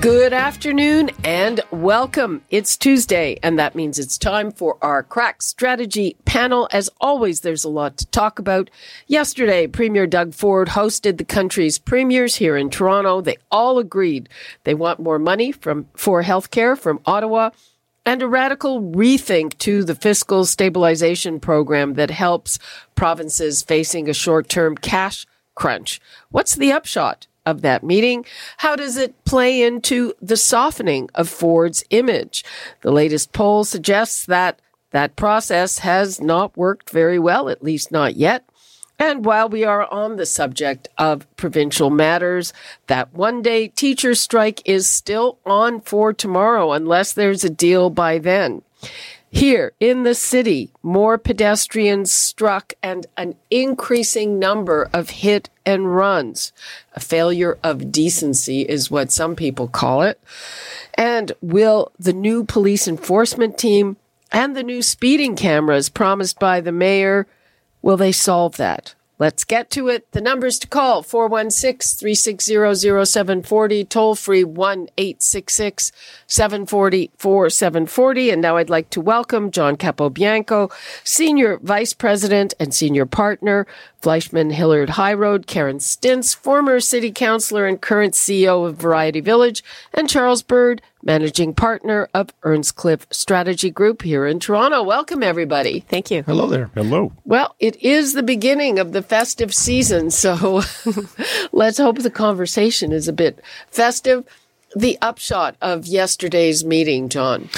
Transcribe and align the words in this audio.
Good 0.00 0.32
afternoon 0.32 1.10
and 1.24 1.60
welcome. 1.72 2.42
It's 2.50 2.76
Tuesday, 2.76 3.36
and 3.42 3.58
that 3.58 3.74
means 3.74 3.98
it's 3.98 4.16
time 4.16 4.52
for 4.52 4.78
our 4.80 5.02
crack 5.02 5.42
strategy 5.42 6.14
panel. 6.24 6.68
As 6.70 6.88
always, 7.00 7.40
there's 7.40 7.64
a 7.64 7.68
lot 7.68 7.96
to 7.96 8.06
talk 8.06 8.38
about. 8.38 8.70
Yesterday, 9.08 9.66
Premier 9.66 10.06
Doug 10.06 10.34
Ford 10.34 10.68
hosted 10.68 11.18
the 11.18 11.24
country's 11.24 11.78
premiers 11.78 12.36
here 12.36 12.56
in 12.56 12.70
Toronto. 12.70 13.20
They 13.20 13.38
all 13.50 13.80
agreed 13.80 14.28
they 14.62 14.74
want 14.74 15.00
more 15.00 15.18
money 15.18 15.50
from 15.50 15.88
for 15.94 16.22
healthcare 16.22 16.78
from 16.78 17.00
Ottawa 17.04 17.50
and 18.06 18.22
a 18.22 18.28
radical 18.28 18.80
rethink 18.80 19.58
to 19.58 19.82
the 19.82 19.96
fiscal 19.96 20.44
stabilization 20.44 21.40
program 21.40 21.94
that 21.94 22.10
helps 22.10 22.60
provinces 22.94 23.62
facing 23.62 24.08
a 24.08 24.14
short-term 24.14 24.76
cash 24.76 25.26
crunch. 25.56 26.00
What's 26.30 26.54
the 26.54 26.70
upshot? 26.70 27.26
Of 27.48 27.62
that 27.62 27.82
meeting. 27.82 28.24
How 28.58 28.76
does 28.76 28.96
it 28.96 29.24
play 29.24 29.62
into 29.62 30.12
the 30.20 30.36
softening 30.36 31.08
of 31.14 31.28
Ford's 31.28 31.84
image? 31.90 32.44
The 32.82 32.92
latest 32.92 33.32
poll 33.32 33.64
suggests 33.64 34.26
that 34.26 34.60
that 34.90 35.16
process 35.16 35.80
has 35.80 36.20
not 36.20 36.56
worked 36.56 36.90
very 36.90 37.18
well, 37.18 37.48
at 37.48 37.62
least 37.62 37.92
not 37.92 38.16
yet. 38.16 38.44
And 38.98 39.24
while 39.24 39.48
we 39.48 39.64
are 39.64 39.90
on 39.92 40.16
the 40.16 40.26
subject 40.26 40.88
of 40.98 41.26
provincial 41.36 41.88
matters, 41.88 42.52
that 42.88 43.14
one 43.14 43.42
day 43.42 43.68
teacher 43.68 44.14
strike 44.14 44.60
is 44.64 44.90
still 44.90 45.38
on 45.46 45.80
for 45.80 46.12
tomorrow 46.12 46.72
unless 46.72 47.12
there's 47.12 47.44
a 47.44 47.50
deal 47.50 47.90
by 47.90 48.18
then. 48.18 48.62
Here 49.30 49.72
in 49.78 50.04
the 50.04 50.14
city, 50.14 50.72
more 50.82 51.18
pedestrians 51.18 52.10
struck 52.10 52.72
and 52.82 53.06
an 53.16 53.34
increasing 53.50 54.38
number 54.38 54.88
of 54.92 55.10
hit 55.10 55.50
and 55.66 55.94
runs. 55.94 56.52
A 56.94 57.00
failure 57.00 57.58
of 57.62 57.92
decency 57.92 58.62
is 58.62 58.90
what 58.90 59.12
some 59.12 59.36
people 59.36 59.68
call 59.68 60.02
it. 60.02 60.18
And 60.94 61.32
will 61.42 61.92
the 61.98 62.14
new 62.14 62.42
police 62.44 62.88
enforcement 62.88 63.58
team 63.58 63.98
and 64.32 64.56
the 64.56 64.62
new 64.62 64.80
speeding 64.80 65.36
cameras 65.36 65.90
promised 65.90 66.38
by 66.38 66.60
the 66.60 66.72
mayor, 66.72 67.26
will 67.82 67.98
they 67.98 68.12
solve 68.12 68.56
that? 68.56 68.94
Let's 69.18 69.42
get 69.42 69.68
to 69.70 69.88
it. 69.88 70.10
The 70.12 70.20
numbers 70.20 70.60
to 70.60 70.68
call 70.68 71.02
416 71.02 71.98
360 71.98 73.04
0740, 73.04 73.84
toll 73.84 74.14
free 74.14 74.44
1 74.44 74.88
866 74.96 75.90
740 76.28 77.10
4740. 77.16 78.30
And 78.30 78.40
now 78.40 78.56
I'd 78.58 78.70
like 78.70 78.90
to 78.90 79.00
welcome 79.00 79.50
John 79.50 79.76
Capobianco, 79.76 80.70
Senior 81.02 81.58
Vice 81.58 81.94
President 81.94 82.54
and 82.60 82.72
Senior 82.72 83.06
Partner, 83.06 83.66
FleishmanHillard 84.00 84.88
HighRoad, 84.88 85.46
Karen 85.46 85.78
Stintz, 85.78 86.34
former 86.34 86.80
City 86.80 87.10
Councillor 87.10 87.66
and 87.66 87.80
current 87.80 88.14
CEO 88.14 88.66
of 88.66 88.76
Variety 88.76 89.20
Village, 89.20 89.64
and 89.92 90.08
Charles 90.08 90.42
Bird, 90.42 90.80
Managing 91.02 91.54
Partner 91.54 92.08
of 92.14 92.30
Earnscliffe 92.42 93.06
Strategy 93.10 93.70
Group 93.70 94.02
here 94.02 94.26
in 94.26 94.40
Toronto. 94.40 94.82
Welcome, 94.82 95.22
everybody. 95.22 95.80
Thank 95.80 96.10
you. 96.10 96.22
Hello 96.22 96.46
there. 96.46 96.70
Hello. 96.74 97.12
Well, 97.24 97.54
it 97.58 97.76
is 97.82 98.12
the 98.12 98.22
beginning 98.22 98.78
of 98.78 98.92
the 98.92 99.02
festive 99.02 99.52
season, 99.54 100.10
so 100.10 100.62
let's 101.52 101.78
hope 101.78 101.98
the 101.98 102.10
conversation 102.10 102.92
is 102.92 103.08
a 103.08 103.12
bit 103.12 103.40
festive 103.70 104.24
the 104.76 104.98
upshot 105.00 105.56
of 105.62 105.86
yesterday's 105.86 106.64
meeting, 106.64 107.08
John? 107.08 107.48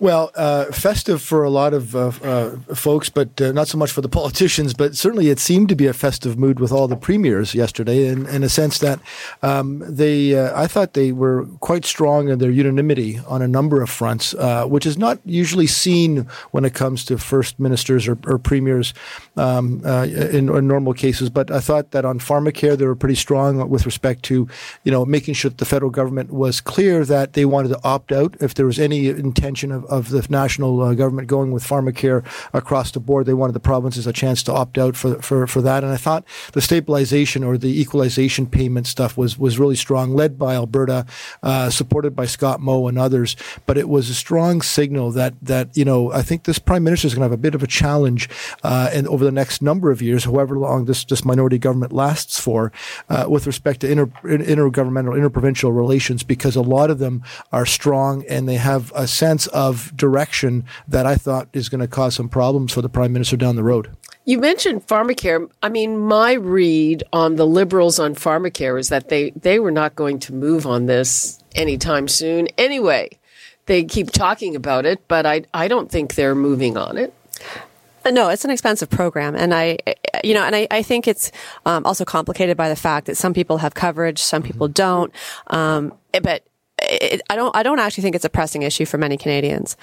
Well, 0.00 0.30
uh, 0.36 0.66
festive 0.66 1.22
for 1.22 1.42
a 1.42 1.50
lot 1.50 1.74
of 1.74 1.96
uh, 1.96 2.12
uh, 2.22 2.56
folks, 2.74 3.08
but 3.08 3.40
uh, 3.40 3.52
not 3.52 3.68
so 3.68 3.78
much 3.78 3.90
for 3.90 4.00
the 4.00 4.08
politicians. 4.20 4.74
But 4.74 4.96
certainly, 4.96 5.30
it 5.30 5.38
seemed 5.38 5.68
to 5.70 5.74
be 5.74 5.86
a 5.86 5.92
festive 5.92 6.38
mood 6.38 6.60
with 6.60 6.70
all 6.70 6.86
the 6.86 6.96
premiers 6.96 7.54
yesterday, 7.54 8.06
in, 8.06 8.26
in 8.26 8.42
a 8.42 8.48
sense 8.48 8.78
that 8.78 9.00
um, 9.42 9.82
they, 9.86 10.38
uh, 10.38 10.60
I 10.60 10.66
thought 10.66 10.92
they 10.92 11.12
were 11.12 11.46
quite 11.60 11.84
strong 11.84 12.28
in 12.28 12.38
their 12.38 12.50
unanimity 12.50 13.18
on 13.26 13.42
a 13.42 13.48
number 13.48 13.82
of 13.82 13.88
fronts, 13.88 14.34
uh, 14.34 14.66
which 14.66 14.86
is 14.86 14.98
not 14.98 15.18
usually 15.24 15.66
seen 15.66 16.28
when 16.50 16.64
it 16.64 16.74
comes 16.74 17.04
to 17.06 17.18
first 17.18 17.58
ministers 17.58 18.06
or, 18.06 18.18
or 18.26 18.38
premiers 18.38 18.92
um, 19.36 19.84
in, 19.84 20.48
in, 20.48 20.68
normal 20.68 20.92
cases. 20.92 21.30
But 21.30 21.50
I 21.50 21.60
thought 21.60 21.92
that 21.92 22.04
on 22.04 22.18
pharmacare, 22.18 22.76
they 22.76 22.86
were 22.86 22.94
pretty 22.94 23.14
strong 23.14 23.68
with 23.70 23.86
respect 23.86 24.22
to, 24.24 24.46
you 24.84 24.92
know, 24.92 25.04
making 25.04 25.34
sure 25.34 25.48
that 25.48 25.58
the 25.58 25.64
federal 25.64 25.90
government 25.90 26.30
was 26.30 26.57
clear 26.60 27.04
that 27.04 27.32
they 27.32 27.44
wanted 27.44 27.68
to 27.68 27.80
opt 27.84 28.12
out 28.12 28.36
if 28.40 28.54
there 28.54 28.66
was 28.66 28.78
any 28.78 29.08
intention 29.08 29.72
of, 29.72 29.84
of 29.86 30.10
the 30.10 30.26
national 30.28 30.80
uh, 30.80 30.94
government 30.94 31.28
going 31.28 31.50
with 31.50 31.64
pharmacare 31.64 32.24
across 32.52 32.90
the 32.90 33.00
board. 33.00 33.26
They 33.26 33.34
wanted 33.34 33.52
the 33.52 33.60
provinces 33.60 34.06
a 34.06 34.12
chance 34.12 34.42
to 34.44 34.52
opt 34.52 34.78
out 34.78 34.96
for, 34.96 35.20
for, 35.22 35.46
for 35.46 35.62
that. 35.62 35.84
And 35.84 35.92
I 35.92 35.96
thought 35.96 36.24
the 36.52 36.60
stabilization 36.60 37.44
or 37.44 37.58
the 37.58 37.80
equalization 37.80 38.46
payment 38.46 38.86
stuff 38.86 39.16
was, 39.16 39.38
was 39.38 39.58
really 39.58 39.76
strong, 39.76 40.14
led 40.14 40.38
by 40.38 40.54
Alberta, 40.54 41.06
uh, 41.42 41.70
supported 41.70 42.14
by 42.14 42.26
Scott 42.26 42.60
Moe 42.60 42.88
and 42.88 42.98
others. 42.98 43.36
But 43.66 43.78
it 43.78 43.88
was 43.88 44.10
a 44.10 44.14
strong 44.14 44.62
signal 44.62 45.10
that, 45.12 45.34
that 45.42 45.76
you 45.76 45.84
know, 45.84 46.12
I 46.12 46.22
think 46.22 46.44
this 46.44 46.58
prime 46.58 46.84
minister 46.84 47.06
is 47.06 47.14
going 47.14 47.20
to 47.20 47.30
have 47.30 47.38
a 47.38 47.42
bit 47.42 47.54
of 47.54 47.62
a 47.62 47.66
challenge 47.66 48.28
uh, 48.62 48.90
and 48.92 49.06
over 49.08 49.24
the 49.24 49.32
next 49.32 49.62
number 49.62 49.90
of 49.90 50.02
years, 50.02 50.24
however 50.24 50.58
long 50.58 50.84
this, 50.84 51.04
this 51.04 51.24
minority 51.24 51.58
government 51.58 51.92
lasts 51.92 52.38
for, 52.38 52.72
uh, 53.08 53.26
with 53.28 53.46
respect 53.46 53.80
to 53.80 53.90
inter, 53.90 54.06
intergovernmental, 54.24 55.16
interprovincial 55.16 55.72
relations, 55.72 56.22
because 56.22 56.47
because 56.48 56.56
a 56.56 56.62
lot 56.62 56.90
of 56.90 56.98
them 56.98 57.22
are 57.52 57.66
strong 57.66 58.24
and 58.26 58.48
they 58.48 58.54
have 58.54 58.90
a 58.94 59.06
sense 59.06 59.46
of 59.48 59.94
direction 59.94 60.64
that 60.88 61.04
I 61.04 61.14
thought 61.14 61.46
is 61.52 61.68
going 61.68 61.82
to 61.82 61.86
cause 61.86 62.14
some 62.14 62.30
problems 62.30 62.72
for 62.72 62.80
the 62.80 62.88
prime 62.88 63.12
minister 63.12 63.36
down 63.36 63.56
the 63.56 63.62
road. 63.62 63.94
You 64.24 64.38
mentioned 64.38 64.86
pharmacare. 64.86 65.50
I 65.62 65.68
mean, 65.68 65.98
my 65.98 66.32
read 66.32 67.04
on 67.12 67.36
the 67.36 67.46
liberals 67.46 67.98
on 67.98 68.14
pharmacare 68.14 68.80
is 68.80 68.88
that 68.88 69.10
they, 69.10 69.30
they 69.32 69.58
were 69.58 69.70
not 69.70 69.94
going 69.94 70.20
to 70.20 70.32
move 70.32 70.66
on 70.66 70.86
this 70.86 71.38
anytime 71.54 72.08
soon. 72.08 72.48
Anyway, 72.56 73.10
they 73.66 73.84
keep 73.84 74.10
talking 74.10 74.56
about 74.56 74.86
it, 74.86 75.06
but 75.06 75.26
I, 75.26 75.42
I 75.52 75.68
don't 75.68 75.90
think 75.90 76.14
they're 76.14 76.34
moving 76.34 76.78
on 76.78 76.96
it. 76.96 77.12
No, 78.10 78.28
it's 78.30 78.44
an 78.44 78.50
expensive 78.50 78.88
program, 78.88 79.34
and 79.34 79.52
I, 79.52 79.78
you 80.24 80.32
know, 80.32 80.42
and 80.42 80.56
I, 80.56 80.66
I 80.70 80.82
think 80.82 81.06
it's 81.06 81.30
um, 81.66 81.84
also 81.84 82.04
complicated 82.04 82.56
by 82.56 82.68
the 82.68 82.76
fact 82.76 83.06
that 83.06 83.16
some 83.16 83.34
people 83.34 83.58
have 83.58 83.74
coverage, 83.74 84.18
some 84.18 84.42
people 84.42 84.68
don't. 84.68 85.12
Um, 85.48 85.92
Eh, 86.12 86.20
but 86.20 86.42
it, 86.80 87.22
I 87.28 87.36
don't. 87.36 87.54
I 87.56 87.62
don't 87.62 87.78
actually 87.78 88.02
think 88.02 88.14
it's 88.14 88.24
a 88.24 88.30
pressing 88.30 88.62
issue 88.62 88.84
for 88.84 88.98
many 88.98 89.16
Canadians, 89.16 89.76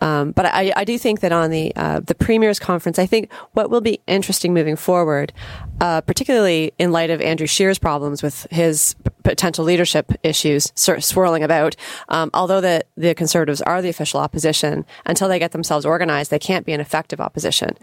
um, 0.00 0.32
but 0.32 0.46
I, 0.46 0.72
I, 0.76 0.84
do 0.84 0.96
think 0.98 1.20
that 1.20 1.32
on 1.32 1.50
the 1.50 1.72
uh, 1.76 2.00
the 2.00 2.14
premiers 2.14 2.58
conference, 2.58 2.98
I 2.98 3.06
think 3.06 3.30
what 3.52 3.70
will 3.70 3.80
be 3.80 4.00
interesting 4.06 4.54
moving 4.54 4.76
forward, 4.76 5.32
uh, 5.80 6.00
particularly 6.00 6.72
in 6.78 6.90
light 6.90 7.10
of 7.10 7.20
Andrew 7.20 7.46
Scheer's 7.46 7.78
problems 7.78 8.22
with 8.22 8.46
his 8.50 8.94
potential 9.24 9.64
leadership 9.64 10.10
issues 10.22 10.72
swirling 10.74 11.42
about. 11.42 11.76
Um, 12.08 12.30
although 12.32 12.60
the 12.60 12.84
the 12.96 13.14
Conservatives 13.14 13.60
are 13.62 13.82
the 13.82 13.90
official 13.90 14.20
opposition, 14.20 14.86
until 15.04 15.28
they 15.28 15.38
get 15.38 15.52
themselves 15.52 15.84
organized, 15.84 16.30
they 16.30 16.38
can't 16.38 16.64
be 16.64 16.72
an 16.72 16.80
effective 16.80 17.20
opposition. 17.20 17.76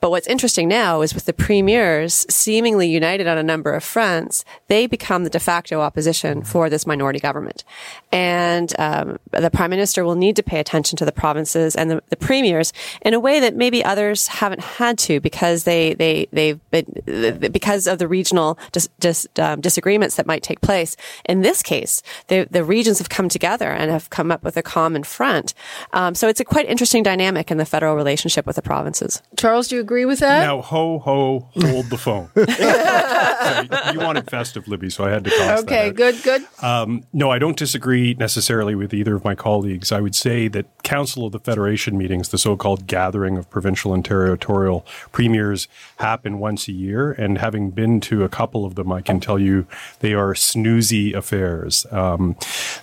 But 0.00 0.10
what's 0.10 0.26
interesting 0.26 0.66
now 0.66 1.02
is 1.02 1.14
with 1.14 1.26
the 1.26 1.32
premiers 1.32 2.26
seemingly 2.28 2.88
united 2.88 3.26
on 3.28 3.38
a 3.38 3.42
number 3.42 3.74
of 3.74 3.84
fronts, 3.84 4.44
they 4.66 4.86
become 4.86 5.24
the 5.24 5.30
de 5.30 5.38
facto 5.38 5.80
opposition 5.80 6.42
for 6.42 6.68
this 6.68 6.86
minority 6.86 7.20
government 7.20 7.64
and 8.10 8.72
um, 8.78 9.18
the 9.32 9.50
prime 9.50 9.70
minister 9.70 10.04
will 10.04 10.14
need 10.14 10.36
to 10.36 10.42
pay 10.42 10.60
attention 10.60 10.96
to 10.96 11.04
the 11.04 11.12
provinces 11.12 11.76
and 11.76 11.90
the, 11.90 12.02
the, 12.08 12.16
premiers 12.16 12.72
in 13.02 13.14
a 13.14 13.20
way 13.20 13.38
that 13.38 13.54
maybe 13.54 13.84
others 13.84 14.26
haven't 14.26 14.60
had 14.60 14.98
to 14.98 15.20
because 15.20 15.64
they 15.64 15.94
they 15.94 16.26
they've 16.32 16.58
been 16.70 17.50
because 17.52 17.86
of 17.86 17.98
the 17.98 18.08
regional 18.08 18.58
dis, 18.72 18.88
dis, 18.98 19.28
um, 19.38 19.60
disagreements 19.60 20.16
that 20.16 20.26
might 20.26 20.42
take 20.42 20.60
place. 20.60 20.96
In 21.26 21.42
this 21.42 21.62
case, 21.62 22.02
the 22.28 22.48
the 22.50 22.64
regions 22.64 22.98
have 22.98 23.08
come 23.08 23.28
together 23.28 23.70
and 23.70 23.90
have 23.90 24.10
come 24.10 24.30
up 24.30 24.42
with 24.42 24.56
a 24.56 24.62
common 24.62 25.04
front. 25.04 25.52
Um, 25.92 26.14
so 26.14 26.28
it's 26.28 26.40
a 26.40 26.44
quite 26.44 26.66
interesting 26.66 27.02
dynamic 27.02 27.50
in 27.50 27.58
the 27.58 27.66
federal 27.66 27.94
relationship 27.94 28.46
with 28.46 28.56
the 28.56 28.62
provinces. 28.62 29.22
Charles, 29.36 29.68
do 29.68 29.76
you 29.76 29.80
agree 29.80 30.06
with 30.06 30.20
that? 30.20 30.40
Now, 30.40 30.62
ho 30.62 30.98
ho, 30.98 31.48
hold 31.54 31.90
the 31.90 31.98
phone. 31.98 32.30
Sorry, 32.36 33.92
you 33.92 34.00
wanted 34.00 34.30
festive, 34.30 34.66
Libby, 34.66 34.90
so 34.90 35.04
I 35.04 35.10
had 35.10 35.24
to. 35.24 35.58
Okay, 35.60 35.90
good, 35.90 36.22
good. 36.22 36.42
Um, 36.62 37.04
no, 37.12 37.30
I 37.30 37.38
don't 37.38 37.56
disagree 37.56 37.97
disagree 37.98 38.14
necessarily 38.18 38.74
with 38.74 38.94
either 38.94 39.16
of 39.16 39.24
my 39.24 39.34
colleagues. 39.34 39.92
I 39.92 40.00
would 40.00 40.14
say 40.14 40.48
that 40.48 40.66
Council 40.82 41.26
of 41.26 41.32
the 41.32 41.38
Federation 41.38 41.98
meetings, 41.98 42.28
the 42.28 42.38
so-called 42.38 42.86
gathering 42.86 43.36
of 43.36 43.48
provincial 43.50 43.92
and 43.92 44.04
territorial 44.04 44.84
premiers, 45.12 45.68
happen 45.98 46.38
once 46.38 46.68
a 46.68 46.72
year. 46.72 47.12
And 47.12 47.38
having 47.38 47.70
been 47.70 48.00
to 48.02 48.24
a 48.24 48.28
couple 48.28 48.64
of 48.64 48.74
them, 48.74 48.92
I 48.92 49.00
can 49.00 49.20
tell 49.20 49.38
you 49.38 49.66
they 50.00 50.14
are 50.14 50.34
snoozy 50.34 51.14
affairs. 51.14 51.86
Um, 51.90 52.36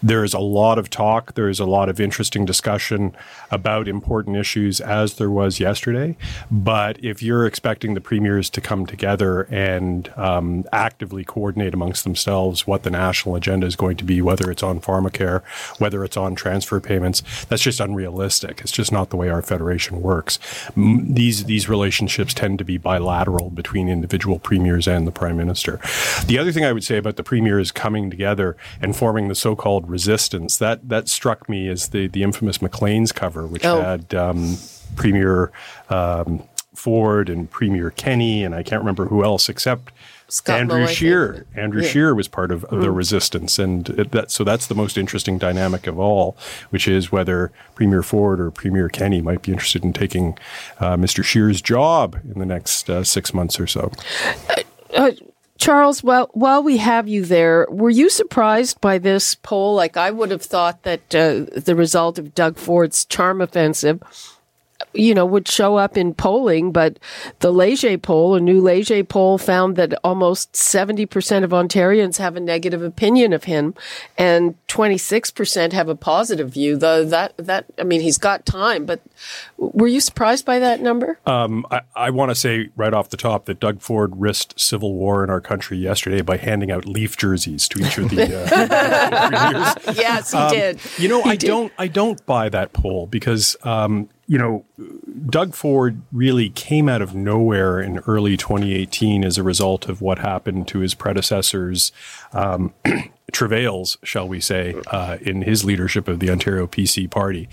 there 0.03 0.23
is 0.23 0.33
a 0.33 0.39
lot 0.39 0.77
of 0.77 0.89
talk. 0.89 1.33
There 1.33 1.49
is 1.49 1.59
a 1.59 1.65
lot 1.65 1.89
of 1.89 1.99
interesting 1.99 2.45
discussion 2.45 3.15
about 3.51 3.87
important 3.87 4.37
issues, 4.37 4.81
as 4.81 5.15
there 5.15 5.31
was 5.31 5.59
yesterday. 5.59 6.17
But 6.51 7.03
if 7.03 7.21
you're 7.23 7.45
expecting 7.45 7.93
the 7.93 8.01
premiers 8.01 8.49
to 8.51 8.61
come 8.61 8.85
together 8.85 9.43
and 9.51 10.11
um, 10.17 10.65
actively 10.71 11.23
coordinate 11.23 11.73
amongst 11.73 12.03
themselves 12.03 12.67
what 12.67 12.83
the 12.83 12.91
national 12.91 13.35
agenda 13.35 13.67
is 13.67 13.75
going 13.75 13.97
to 13.97 14.03
be, 14.03 14.21
whether 14.21 14.51
it's 14.51 14.63
on 14.63 14.79
pharmacare, 15.05 15.43
whether 15.79 16.03
it's 16.03 16.17
on 16.17 16.35
transfer 16.35 16.79
payments, 16.79 17.21
that's 17.45 17.61
just 17.61 17.79
unrealistic. 17.79 18.61
It's 18.61 18.71
just 18.71 18.91
not 18.91 19.09
the 19.09 19.17
way 19.17 19.29
our 19.29 19.41
federation 19.41 20.01
works. 20.01 20.39
These 20.75 21.45
these 21.45 21.69
relationships 21.69 22.33
tend 22.33 22.59
to 22.59 22.65
be 22.65 22.77
bilateral 22.77 23.49
between 23.49 23.89
individual 23.89 24.39
premiers 24.39 24.87
and 24.87 25.07
the 25.07 25.11
prime 25.11 25.37
minister. 25.37 25.79
The 26.25 26.37
other 26.37 26.51
thing 26.51 26.65
I 26.65 26.73
would 26.73 26.83
say 26.83 26.97
about 26.97 27.15
the 27.15 27.23
premiers 27.23 27.71
coming 27.71 28.09
together 28.09 28.57
and 28.81 28.95
forming 28.95 29.27
the 29.27 29.35
so-called 29.35 29.89
resistance 29.89 30.57
that 30.57 30.87
that 30.89 31.09
struck 31.09 31.49
me 31.49 31.69
as 31.69 31.89
the 31.89 32.07
the 32.07 32.23
infamous 32.23 32.61
Maclean's 32.61 33.11
cover, 33.11 33.45
which 33.45 33.65
oh. 33.65 33.81
had 33.81 34.13
um, 34.13 34.57
Premier. 34.95 35.51
Um, 35.89 36.43
Ford 36.73 37.29
and 37.29 37.49
Premier 37.49 37.89
Kenney, 37.89 38.43
and 38.43 38.53
I 38.53 38.61
can't 38.61 38.81
remember 38.81 39.05
who 39.05 39.23
else 39.23 39.47
except 39.47 39.93
Scott 40.27 40.59
Andrew 40.59 40.79
Moe, 40.81 40.87
Scheer. 40.87 41.45
Andrew 41.55 41.81
yeah. 41.81 41.89
Scheer 41.89 42.15
was 42.15 42.27
part 42.27 42.51
of, 42.51 42.63
of 42.65 42.79
mm. 42.79 42.81
the 42.81 42.91
resistance, 42.91 43.59
and 43.59 43.89
it, 43.89 44.11
that, 44.11 44.31
so 44.31 44.43
that's 44.43 44.67
the 44.67 44.75
most 44.75 44.97
interesting 44.97 45.37
dynamic 45.37 45.85
of 45.87 45.99
all, 45.99 46.35
which 46.71 46.87
is 46.87 47.11
whether 47.11 47.51
Premier 47.75 48.01
Ford 48.01 48.39
or 48.39 48.49
Premier 48.49 48.89
Kenney 48.89 49.21
might 49.21 49.43
be 49.43 49.51
interested 49.51 49.83
in 49.83 49.93
taking 49.93 50.37
uh, 50.79 50.95
Mr. 50.95 51.23
Scheer's 51.23 51.61
job 51.61 52.19
in 52.23 52.39
the 52.39 52.45
next 52.45 52.89
uh, 52.89 53.03
six 53.03 53.33
months 53.33 53.59
or 53.59 53.67
so. 53.67 53.91
Uh, 54.49 54.63
uh, 54.95 55.11
Charles, 55.57 56.03
while 56.03 56.29
while 56.33 56.61
we 56.61 56.77
have 56.77 57.07
you 57.07 57.23
there, 57.23 57.65
were 57.69 57.89
you 57.89 58.09
surprised 58.09 58.81
by 58.81 58.97
this 58.97 59.35
poll? 59.35 59.75
Like 59.75 59.95
I 59.95 60.11
would 60.11 60.31
have 60.31 60.41
thought 60.41 60.83
that 60.83 61.15
uh, 61.15 61.45
the 61.55 61.75
result 61.75 62.19
of 62.19 62.35
Doug 62.35 62.57
Ford's 62.57 63.05
charm 63.05 63.41
offensive 63.41 64.01
you 64.93 65.13
know, 65.13 65.25
would 65.25 65.47
show 65.47 65.75
up 65.75 65.97
in 65.97 66.13
polling, 66.13 66.71
but 66.71 66.99
the 67.39 67.51
Leger 67.51 67.97
poll, 67.97 68.35
a 68.35 68.39
new 68.39 68.61
Leger 68.61 69.03
poll, 69.03 69.37
found 69.37 69.75
that 69.75 69.93
almost 70.03 70.53
70% 70.53 71.43
of 71.43 71.51
Ontarians 71.51 72.17
have 72.17 72.35
a 72.35 72.39
negative 72.39 72.81
opinion 72.81 73.33
of 73.33 73.45
him 73.45 73.73
and 74.17 74.55
26% 74.67 75.73
have 75.73 75.89
a 75.89 75.95
positive 75.95 76.49
view. 76.49 76.77
Though 76.77 77.05
that, 77.05 77.33
that, 77.37 77.65
I 77.77 77.83
mean, 77.83 78.01
he's 78.01 78.17
got 78.17 78.45
time, 78.45 78.85
but 78.85 79.01
were 79.57 79.87
you 79.87 79.99
surprised 79.99 80.45
by 80.45 80.59
that 80.59 80.81
number? 80.81 81.19
Um, 81.25 81.65
I, 81.71 81.81
I 81.95 82.09
want 82.09 82.31
to 82.31 82.35
say 82.35 82.69
right 82.75 82.93
off 82.93 83.09
the 83.09 83.17
top 83.17 83.45
that 83.45 83.59
Doug 83.59 83.81
Ford 83.81 84.13
risked 84.15 84.59
civil 84.59 84.93
war 84.93 85.23
in 85.23 85.29
our 85.29 85.41
country 85.41 85.77
yesterday 85.77 86.21
by 86.21 86.37
handing 86.37 86.71
out 86.71 86.85
leaf 86.85 87.17
jerseys 87.17 87.67
to 87.69 87.85
each 87.85 87.97
of 87.97 88.09
the 88.09 88.23
uh, 88.23 89.73
Yes, 89.95 90.31
he 90.31 90.37
um, 90.37 90.51
did. 90.51 90.79
You 90.97 91.07
know, 91.09 91.21
he 91.23 91.31
I 91.31 91.35
did. 91.35 91.47
don't, 91.47 91.73
I 91.77 91.87
don't 91.87 92.25
buy 92.25 92.49
that 92.49 92.73
poll 92.73 93.07
because 93.07 93.55
um, 93.63 94.09
you 94.27 94.37
know, 94.37 94.65
Doug 95.29 95.53
Ford 95.53 96.01
really 96.11 96.49
came 96.49 96.89
out 96.89 97.01
of 97.01 97.13
nowhere 97.13 97.79
in 97.79 97.99
early 97.99 98.37
2018 98.37 99.23
as 99.23 99.37
a 99.37 99.43
result 99.43 99.87
of 99.87 100.01
what 100.01 100.19
happened 100.19 100.67
to 100.69 100.79
his 100.79 100.93
predecessors. 100.93 101.91
Um, 102.33 102.73
travails, 103.31 103.97
shall 104.03 104.27
we 104.27 104.39
say, 104.39 104.75
uh, 104.87 105.17
in 105.21 105.41
his 105.41 105.65
leadership 105.65 106.07
of 106.07 106.19
the 106.19 106.29
Ontario 106.29 106.67
PC 106.67 107.09
party. 107.09 107.49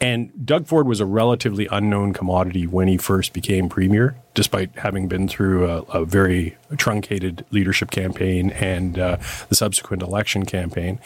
And 0.00 0.30
Doug 0.44 0.66
Ford 0.66 0.86
was 0.86 1.00
a 1.00 1.06
relatively 1.06 1.68
unknown 1.70 2.12
commodity 2.12 2.66
when 2.66 2.88
he 2.88 2.96
first 2.96 3.32
became 3.32 3.68
premier, 3.68 4.16
despite 4.34 4.76
having 4.78 5.08
been 5.08 5.28
through 5.28 5.70
a, 5.70 5.82
a 5.82 6.04
very 6.04 6.56
truncated 6.76 7.44
leadership 7.50 7.90
campaign 7.90 8.50
and 8.50 8.98
uh, 8.98 9.16
the 9.48 9.54
subsequent 9.54 10.02
election 10.02 10.44
campaign. 10.44 10.98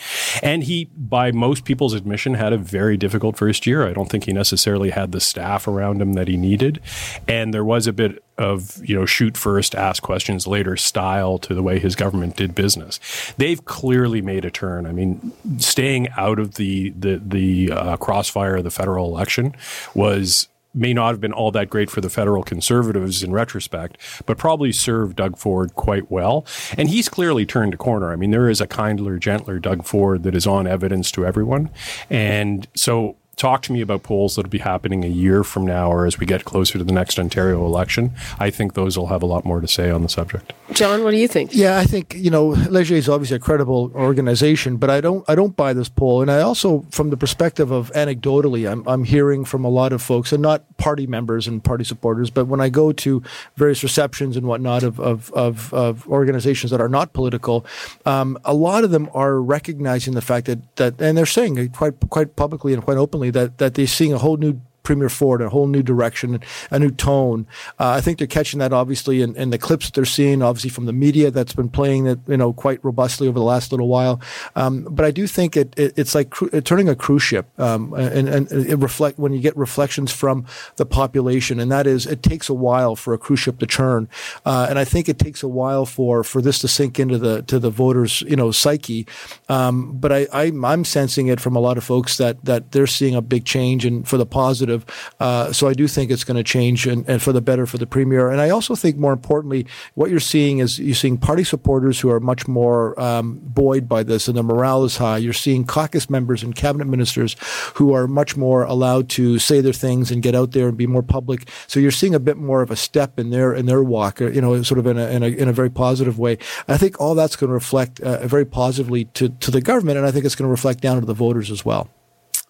And 0.43 0.65
he, 0.65 0.87
by 0.97 1.31
most 1.31 1.65
people's 1.65 1.93
admission, 1.93 2.35
had 2.35 2.53
a 2.53 2.59
very 2.59 2.97
difficult 2.97 3.37
first 3.37 3.67
year. 3.67 3.87
I 3.87 3.93
don't 3.93 4.09
think 4.09 4.25
he 4.25 4.33
necessarily 4.33 4.91
had 4.91 5.13
the 5.13 5.21
staff 5.21 5.69
around 5.69 6.01
him 6.01 6.15
that 6.15 6.29
he 6.29 6.37
needed. 6.37 6.81
And 7.29 7.53
there 7.53 7.65
was 7.65 7.87
a 7.87 7.93
bit 7.93 8.23
of 8.39 8.81
you 8.87 8.95
know 8.95 9.07
shoot 9.07 9.37
first 9.37 9.75
ask 9.75 10.03
questions 10.03 10.47
later 10.47 10.77
style 10.77 11.39
to 11.39 11.55
the 11.55 11.63
way 11.63 11.79
his 11.79 11.97
government 11.97 12.37
did 12.37 12.55
business 12.55 13.01
they've 13.39 13.65
clearly 13.65 14.21
made 14.21 14.45
a 14.45 14.51
turn 14.51 14.87
i 14.87 14.93
mean 14.93 15.33
staying 15.59 16.09
out 16.17 16.39
of 16.39 16.55
the 16.55 16.91
the 16.91 17.21
the 17.25 17.73
uh, 17.73 17.97
crossfire 17.97 18.57
of 18.57 18.65
the 18.65 18.71
federal 18.71 19.07
election 19.07 19.55
was 19.95 20.49
may 20.77 20.93
not 20.93 21.09
have 21.09 21.21
been 21.21 21.33
all 21.33 21.51
that 21.51 21.71
great 21.71 21.91
for 21.91 22.01
the 22.01 22.11
federal 22.11 22.43
conservatives 22.43 23.23
in 23.23 23.33
retrospect, 23.33 23.97
but 24.27 24.37
probably 24.37 24.71
served 24.71 25.17
Doug 25.17 25.39
Ford 25.39 25.75
quite 25.75 26.11
well. 26.11 26.47
And 26.77 26.91
he's 26.91 27.09
clearly 27.09 27.47
turned 27.47 27.75
a 27.75 27.77
corner. 27.79 28.13
I 28.13 28.17
mean, 28.17 28.31
there 28.31 28.51
is 28.51 28.61
a 28.61 28.67
kindler, 28.67 29.19
gentler 29.19 29.59
Doug 29.59 29.85
Ford 29.85 30.23
that 30.25 30.35
is 30.35 30.47
on 30.47 30.67
evidence 30.67 31.11
to 31.13 31.25
everyone. 31.25 31.71
And 32.11 32.69
so 32.77 33.17
talk 33.37 33.63
to 33.63 33.73
me 33.73 33.81
about 33.83 34.03
polls 34.03 34.37
that'll 34.37 34.51
be 34.51 34.59
happening 34.59 35.05
a 35.05 35.09
year 35.09 35.45
from 35.45 35.67
now 35.67 35.91
or 35.93 36.07
as 36.07 36.19
we 36.19 36.27
get 36.27 36.45
closer 36.45 36.79
to 36.79 36.85
the 36.85 36.93
next 36.93 37.19
Ontario 37.19 37.65
election. 37.65 38.13
I 38.39 38.51
think 38.51 38.75
those 38.75 38.97
will 38.97 39.09
have 39.09 39.23
a 39.23 39.27
lot 39.27 39.45
more 39.45 39.61
to 39.61 39.69
say 39.69 39.91
on 39.91 40.03
the 40.03 40.09
subject. 40.09 40.53
John, 40.73 41.05
what 41.05 41.13
do 41.13 41.17
you 41.17 41.29
think? 41.29 41.55
Yeah, 41.55 41.79
I 41.79 41.85
think 41.85 42.15
you 42.17 42.31
know 42.31 42.49
Leger 42.49 42.97
is 42.97 43.09
obviously 43.09 43.37
a 43.37 43.41
credible 43.41 43.93
organization, 43.95 44.77
but 44.77 44.91
I 44.91 45.01
don't 45.01 45.25
I 45.29 45.35
don't 45.35 45.57
buy 45.57 45.73
this 45.73 45.89
poll, 45.89 46.23
and 46.23 46.31
I 46.31 46.41
also, 46.41 46.85
from 46.91 47.11
the 47.11 47.17
perspective 47.17 47.71
of 47.71 47.93
anecdotally, 47.93 48.71
I'm 48.71 48.87
I'm 48.87 49.05
hearing 49.05 49.45
from 49.45 49.65
a 49.65 49.69
lot 49.69 49.93
of 49.93 50.03
folks, 50.03 50.33
and 50.33 50.43
not 50.43 50.65
party 50.77 51.07
members 51.07 51.47
and 51.47 51.63
party 51.63 51.85
supporters, 51.85 52.31
but 52.31 52.47
when 52.47 52.61
I 52.61 52.69
go 52.69 52.93
to 52.93 53.23
various 53.57 53.83
receptions 53.83 54.37
and 54.37 54.47
whatnot 54.47 54.83
of 54.83 54.99
of 54.99 55.33
of, 55.33 55.73
of 55.73 56.07
organizations 56.09 56.73
that 56.73 56.81
are 56.81 56.89
not 56.89 57.13
political, 57.13 57.65
um, 58.05 58.37
a 58.45 58.55
lot 58.55 58.83
of 58.83 58.91
them 58.91 59.09
are 59.15 59.41
recognizing 59.41 60.15
the 60.15 60.23
fact 60.23 60.47
that 60.47 60.77
that, 60.77 61.01
and 61.01 61.17
they're 61.17 61.27
saying 61.27 61.71
quite 61.71 61.95
quite 62.11 62.35
publicly 62.35 62.75
and 62.75 62.83
quite 62.83 62.99
openly 62.99 63.31
that 63.31 63.59
that 63.59 63.75
they're 63.75 63.87
seeing 63.87 64.13
a 64.13 64.19
whole 64.19 64.37
new 64.37 64.61
Premier 64.87 65.09
Ford, 65.09 65.43
a 65.43 65.49
whole 65.49 65.67
new 65.67 65.83
direction, 65.83 66.41
a 66.71 66.79
new 66.79 66.93
tone. 66.93 67.45
Uh, 67.81 67.89
I 67.89 68.01
think 68.01 68.19
they're 68.19 68.29
catching 68.29 68.61
that 68.61 68.73
obviously 68.73 69.21
in, 69.21 69.35
in, 69.35 69.51
the 69.51 69.59
clips 69.59 69.87
that 69.87 69.95
they're 69.95 70.05
seeing, 70.05 70.43
obviously 70.43 70.71
from 70.71 70.87
the 70.87 70.93
media 70.93 71.33
that's 71.33 71.53
been 71.55 71.69
playing 71.69 72.07
it, 72.07 72.21
you 72.29 72.37
know, 72.37 72.53
quite 72.53 72.79
robustly 72.85 73.27
over 73.27 73.37
the 73.37 73.45
last 73.45 73.73
little 73.73 73.89
while. 73.89 74.21
Um, 74.55 74.87
but 74.89 75.05
I 75.05 75.11
do 75.11 75.27
think 75.27 75.57
it, 75.57 75.77
it 75.77 75.93
it's 75.97 76.15
like 76.15 76.31
cru- 76.31 76.61
turning 76.61 76.89
a 76.89 76.95
cruise 76.95 77.25
ship, 77.25 77.47
um, 77.59 77.95
and, 77.95 78.29
and 78.29 78.53
it 78.53 78.77
reflect 78.77 79.19
when 79.19 79.33
you 79.33 79.41
get 79.41 79.57
reflections 79.57 80.13
from 80.13 80.47
the 80.77 80.87
population, 80.87 81.59
and 81.59 81.73
that 81.73 81.89
is 81.89 82.07
it 82.07 82.23
takes 82.23 82.49
a 82.49 82.55
while 82.55 82.95
for 82.95 83.13
a 83.13 83.19
cruise 83.19 83.41
ship 83.41 83.59
to 83.59 83.67
churn, 83.67 84.09
uh, 84.45 84.69
and 84.71 84.79
I 84.79 84.85
think 84.85 85.09
it 85.09 85.19
takes 85.19 85.43
a 85.43 85.49
while 85.49 85.85
for 85.85 86.23
for 86.23 86.41
this 86.41 86.61
to 86.61 86.69
sink 86.69 87.01
into 87.01 87.19
the 87.19 87.43
to 87.43 87.59
the 87.59 87.71
voters, 87.71 88.21
you 88.23 88.37
know, 88.37 88.53
psyche. 88.53 89.05
Um, 89.49 89.99
but 89.99 90.13
I, 90.13 90.29
I 90.33 90.53
I'm 90.63 90.85
sensing 90.85 91.27
it 91.27 91.41
from 91.41 91.57
a 91.57 91.61
lot 91.61 91.77
of 91.77 91.83
folks 91.83 92.19
that 92.19 92.45
that 92.45 92.71
they're 92.71 92.87
seeing 92.87 93.17
a 93.17 93.23
big 93.23 93.45
change 93.45 93.85
and 93.85 94.07
for 94.07 94.17
the 94.17 94.27
positive 94.27 94.76
positive. 94.81 95.15
Uh, 95.21 95.53
so 95.53 95.69
I 95.69 95.75
do 95.75 95.89
think 95.89 96.11
it's 96.11 96.25
going 96.25 96.37
to 96.37 96.45
change 96.45 96.87
and, 96.87 97.09
and, 97.09 97.23
for 97.23 97.33
the 97.33 97.41
better 97.41 97.67
for 97.67 97.79
the 97.79 97.87
premier. 97.87 98.31
And 98.31 98.41
I 98.41 98.51
also 98.51 98.75
think 98.75 98.97
more 98.97 99.13
importantly, 99.13 99.67
what 99.95 100.11
you're 100.11 100.21
seeing 100.21 100.59
is 100.59 100.79
you're 100.79 100.95
seeing 100.95 101.19
party 101.19 101.45
supporters 101.45 102.01
who 102.01 102.11
are 102.11 102.21
much 102.21 102.47
more 102.47 102.99
um, 103.01 103.41
buoyed 103.43 103.89
by 103.89 104.03
this, 104.03 104.29
and 104.29 104.37
the 104.37 104.43
morale 104.43 104.85
is 104.85 104.97
high. 104.97 105.19
You're 105.19 105.33
seeing 105.33 105.65
caucus 105.65 106.11
members 106.11 106.43
and 106.43 106.55
cabinet 106.55 106.87
ministers 106.87 107.37
who 107.75 107.93
are 107.95 108.07
much 108.07 108.37
more 108.37 108.65
allowed 108.65 109.09
to 109.11 109.39
say 109.39 109.61
their 109.61 109.73
things 109.73 110.11
and 110.11 110.23
get 110.23 110.35
out 110.35 110.53
there 110.53 110.69
and 110.69 110.77
be 110.77 110.87
more 110.87 111.03
public. 111.03 111.49
So 111.67 111.81
you're 111.81 111.91
seeing 111.91 112.15
a 112.15 112.21
bit 112.21 112.37
more 112.37 112.63
of 112.63 112.71
a 112.71 112.77
step 112.77 113.19
in 113.19 113.31
their 113.31 113.55
in 113.55 113.67
their 113.67 113.83
walk, 113.83 114.21
you 114.21 114.41
know, 114.41 114.63
sort 114.63 114.79
of 114.79 114.87
in 114.87 114.99
a 114.99 115.07
in 115.09 115.23
a, 115.23 115.27
in 115.27 115.49
a 115.49 115.53
very 115.53 115.71
positive 115.71 116.19
way. 116.19 116.39
I 116.69 116.77
think 116.77 117.01
all 117.01 117.15
that's 117.15 117.37
going 117.37 117.49
to 117.49 117.55
reflect 117.55 118.01
uh, 118.01 118.27
very 118.27 118.45
positively 118.45 119.07
to 119.15 119.29
to 119.29 119.51
the 119.51 119.61
government, 119.61 119.99
and 119.99 120.07
I 120.07 120.11
think 120.11 120.25
it's 120.25 120.35
going 120.35 120.49
to 120.49 120.51
reflect 120.51 120.81
down 120.81 121.01
to 121.01 121.07
the 121.07 121.15
voters 121.15 121.51
as 121.51 121.65
well. 121.65 121.89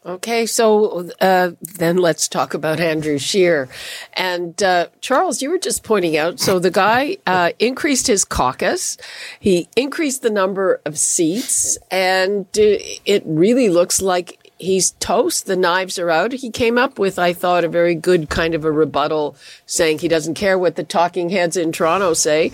Okay, 0.06 0.46
so 0.46 1.10
uh, 1.20 1.50
then 1.60 1.96
let's 1.96 2.28
talk 2.28 2.54
about 2.54 2.78
Andrew 2.78 3.18
Scheer. 3.18 3.68
And 4.12 4.62
uh, 4.62 4.86
Charles, 5.00 5.42
you 5.42 5.50
were 5.50 5.58
just 5.58 5.82
pointing 5.82 6.16
out 6.16 6.38
so 6.38 6.60
the 6.60 6.70
guy 6.70 7.16
uh, 7.26 7.50
increased 7.58 8.06
his 8.06 8.24
caucus, 8.24 8.96
he 9.40 9.68
increased 9.74 10.22
the 10.22 10.30
number 10.30 10.80
of 10.84 10.96
seats, 10.96 11.76
and 11.90 12.44
uh, 12.56 12.78
it 13.04 13.24
really 13.26 13.68
looks 13.68 14.00
like 14.00 14.52
he's 14.58 14.92
toast. 14.92 15.46
The 15.46 15.56
knives 15.56 15.98
are 15.98 16.10
out. 16.10 16.32
He 16.32 16.50
came 16.50 16.78
up 16.78 17.00
with, 17.00 17.18
I 17.18 17.32
thought, 17.32 17.64
a 17.64 17.68
very 17.68 17.96
good 17.96 18.30
kind 18.30 18.54
of 18.54 18.64
a 18.64 18.70
rebuttal 18.70 19.34
saying 19.66 19.98
he 19.98 20.08
doesn't 20.08 20.34
care 20.34 20.56
what 20.56 20.76
the 20.76 20.84
talking 20.84 21.30
heads 21.30 21.56
in 21.56 21.72
Toronto 21.72 22.14
say, 22.14 22.52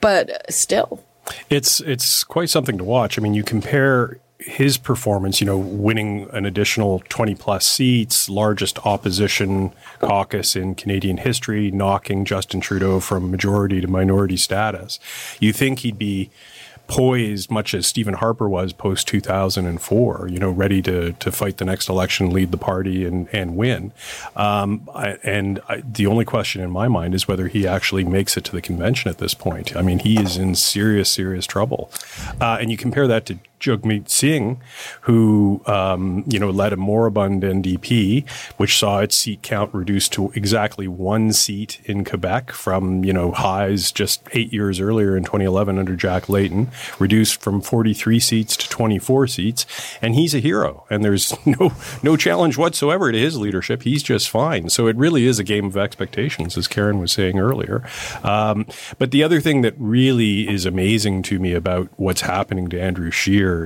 but 0.00 0.50
still. 0.50 1.04
It's 1.50 1.80
it's 1.80 2.24
quite 2.24 2.48
something 2.48 2.78
to 2.78 2.84
watch. 2.84 3.18
I 3.18 3.22
mean, 3.22 3.34
you 3.34 3.42
compare 3.42 4.20
his 4.44 4.76
performance, 4.76 5.40
you 5.40 5.46
know, 5.46 5.58
winning 5.58 6.28
an 6.32 6.44
additional 6.44 7.02
20 7.08 7.34
plus 7.34 7.66
seats, 7.66 8.28
largest 8.28 8.84
opposition 8.86 9.72
caucus 10.00 10.54
in 10.54 10.74
Canadian 10.74 11.16
history, 11.18 11.70
knocking 11.70 12.24
Justin 12.24 12.60
Trudeau 12.60 13.00
from 13.00 13.30
majority 13.30 13.80
to 13.80 13.88
minority 13.88 14.36
status. 14.36 15.00
You 15.40 15.52
think 15.52 15.80
he'd 15.80 15.98
be 15.98 16.30
poised, 16.86 17.50
much 17.50 17.72
as 17.72 17.86
Stephen 17.86 18.14
Harper 18.14 18.48
was 18.48 18.72
post 18.72 19.08
2004, 19.08 20.28
you 20.28 20.38
know, 20.38 20.50
ready 20.50 20.82
to, 20.82 21.12
to 21.12 21.32
fight 21.32 21.56
the 21.56 21.64
next 21.64 21.88
election, 21.88 22.30
lead 22.30 22.50
the 22.50 22.58
party, 22.58 23.04
and, 23.04 23.28
and 23.32 23.56
win. 23.56 23.92
Um, 24.36 24.88
I, 24.94 25.18
and 25.22 25.60
I, 25.68 25.80
the 25.80 26.06
only 26.06 26.24
question 26.24 26.60
in 26.60 26.70
my 26.70 26.88
mind 26.88 27.14
is 27.14 27.26
whether 27.26 27.48
he 27.48 27.66
actually 27.66 28.04
makes 28.04 28.36
it 28.36 28.44
to 28.44 28.52
the 28.52 28.60
convention 28.60 29.10
at 29.10 29.18
this 29.18 29.34
point. 29.34 29.74
I 29.74 29.82
mean, 29.82 30.00
he 30.00 30.18
is 30.18 30.36
in 30.36 30.54
serious, 30.54 31.10
serious 31.10 31.46
trouble. 31.46 31.90
Uh, 32.40 32.58
and 32.60 32.70
you 32.70 32.76
compare 32.76 33.08
that 33.08 33.24
to 33.26 33.38
Jagmeet 33.64 34.08
Singh, 34.08 34.60
who 35.02 35.62
um, 35.66 36.24
you 36.26 36.38
know 36.38 36.50
led 36.50 36.72
a 36.72 36.76
moribund 36.76 37.42
NDP, 37.42 38.28
which 38.56 38.78
saw 38.78 39.00
its 39.00 39.16
seat 39.16 39.42
count 39.42 39.72
reduced 39.74 40.12
to 40.14 40.30
exactly 40.34 40.88
one 40.88 41.32
seat 41.32 41.80
in 41.84 42.04
Quebec 42.04 42.52
from 42.52 43.04
you 43.04 43.12
know 43.12 43.32
highs 43.32 43.92
just 43.92 44.22
eight 44.32 44.52
years 44.52 44.80
earlier 44.80 45.16
in 45.16 45.24
2011 45.24 45.78
under 45.78 45.96
Jack 45.96 46.28
Layton, 46.28 46.70
reduced 46.98 47.40
from 47.40 47.60
43 47.60 48.20
seats 48.20 48.56
to 48.56 48.68
24 48.68 49.26
seats, 49.26 49.66
and 50.02 50.14
he's 50.14 50.34
a 50.34 50.38
hero. 50.38 50.84
And 50.90 51.04
there's 51.04 51.34
no 51.46 51.72
no 52.02 52.16
challenge 52.16 52.58
whatsoever 52.58 53.10
to 53.10 53.18
his 53.18 53.36
leadership. 53.36 53.82
He's 53.82 54.02
just 54.02 54.28
fine. 54.30 54.68
So 54.68 54.86
it 54.86 54.96
really 54.96 55.26
is 55.26 55.38
a 55.38 55.44
game 55.44 55.66
of 55.66 55.76
expectations, 55.76 56.56
as 56.56 56.68
Karen 56.68 56.98
was 56.98 57.12
saying 57.12 57.38
earlier. 57.38 57.86
Um, 58.22 58.66
but 58.98 59.10
the 59.10 59.22
other 59.22 59.40
thing 59.40 59.62
that 59.62 59.74
really 59.78 60.48
is 60.48 60.66
amazing 60.66 61.22
to 61.24 61.38
me 61.38 61.52
about 61.52 61.88
what's 61.96 62.22
happening 62.22 62.68
to 62.68 62.80
Andrew 62.80 63.10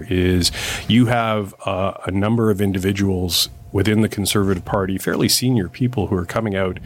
Is 0.08 0.52
you 0.88 1.06
have 1.06 1.54
uh, 1.64 1.94
a 2.06 2.10
number 2.10 2.50
of 2.50 2.60
individuals 2.60 3.48
within 3.72 4.00
the 4.00 4.08
Conservative 4.08 4.64
Party, 4.64 4.98
fairly 4.98 5.28
senior 5.28 5.68
people 5.68 6.06
who 6.08 6.16
are 6.16 6.24
coming 6.24 6.56
out 6.56 6.78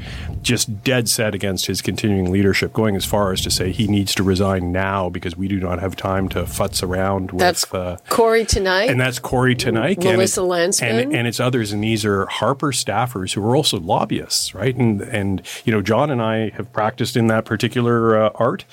just 0.42 0.82
dead 0.82 1.08
set 1.08 1.34
against 1.34 1.66
his 1.66 1.80
continuing 1.82 2.30
leadership, 2.30 2.72
going 2.72 2.96
as 2.96 3.04
far 3.04 3.32
as 3.32 3.40
to 3.42 3.50
say 3.50 3.70
he 3.70 3.86
needs 3.86 4.14
to 4.14 4.22
resign 4.22 4.72
now 4.72 5.08
because 5.08 5.36
we 5.36 5.48
do 5.48 5.60
not 5.60 5.78
have 5.80 5.96
time 5.96 6.28
to 6.30 6.42
futz 6.42 6.82
around 6.82 7.30
with. 7.30 7.40
That's 7.40 7.72
uh, 7.72 7.98
Kory 8.08 8.44
Teneycke. 8.44 8.90
and 8.90 9.00
that's 9.00 9.18
Kory 9.18 9.54
Teneycke. 9.54 10.02
Melissa 10.02 10.40
Lantsman. 10.40 11.02
and, 11.02 11.14
and 11.14 11.26
it's 11.26 11.40
others. 11.40 11.72
And 11.72 11.82
these 11.82 12.04
are 12.04 12.26
Harper 12.26 12.72
staffers 12.72 13.34
who 13.34 13.44
are 13.44 13.54
also 13.56 13.78
lobbyists, 13.78 14.54
right? 14.54 14.74
And, 14.74 15.02
and 15.02 15.42
you 15.64 15.72
know, 15.72 15.82
John 15.82 16.10
and 16.10 16.20
I 16.22 16.50
have 16.50 16.72
practiced 16.72 17.16
in 17.16 17.26
that 17.28 17.44
particular 17.44 18.16
uh, 18.16 18.30
art. 18.36 18.64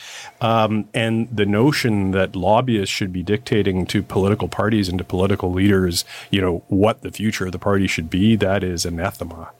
Um, 0.41 0.87
and 0.93 1.27
the 1.35 1.45
notion 1.45 2.11
that 2.11 2.35
lobbyists 2.35 2.93
should 2.93 3.11
be 3.11 3.23
dictating 3.23 3.85
to 3.87 4.01
political 4.01 4.47
parties 4.47 4.87
and 4.87 4.97
to 4.97 5.03
political 5.03 5.51
leaders, 5.51 6.05
you 6.31 6.41
know, 6.41 6.63
what 6.67 7.01
the 7.01 7.11
future 7.11 7.45
of 7.45 7.51
the 7.51 7.59
party 7.59 7.87
should 7.87 7.98
be, 8.01 8.35
that 8.37 8.63
is 8.63 8.85
anathema. 8.85 9.51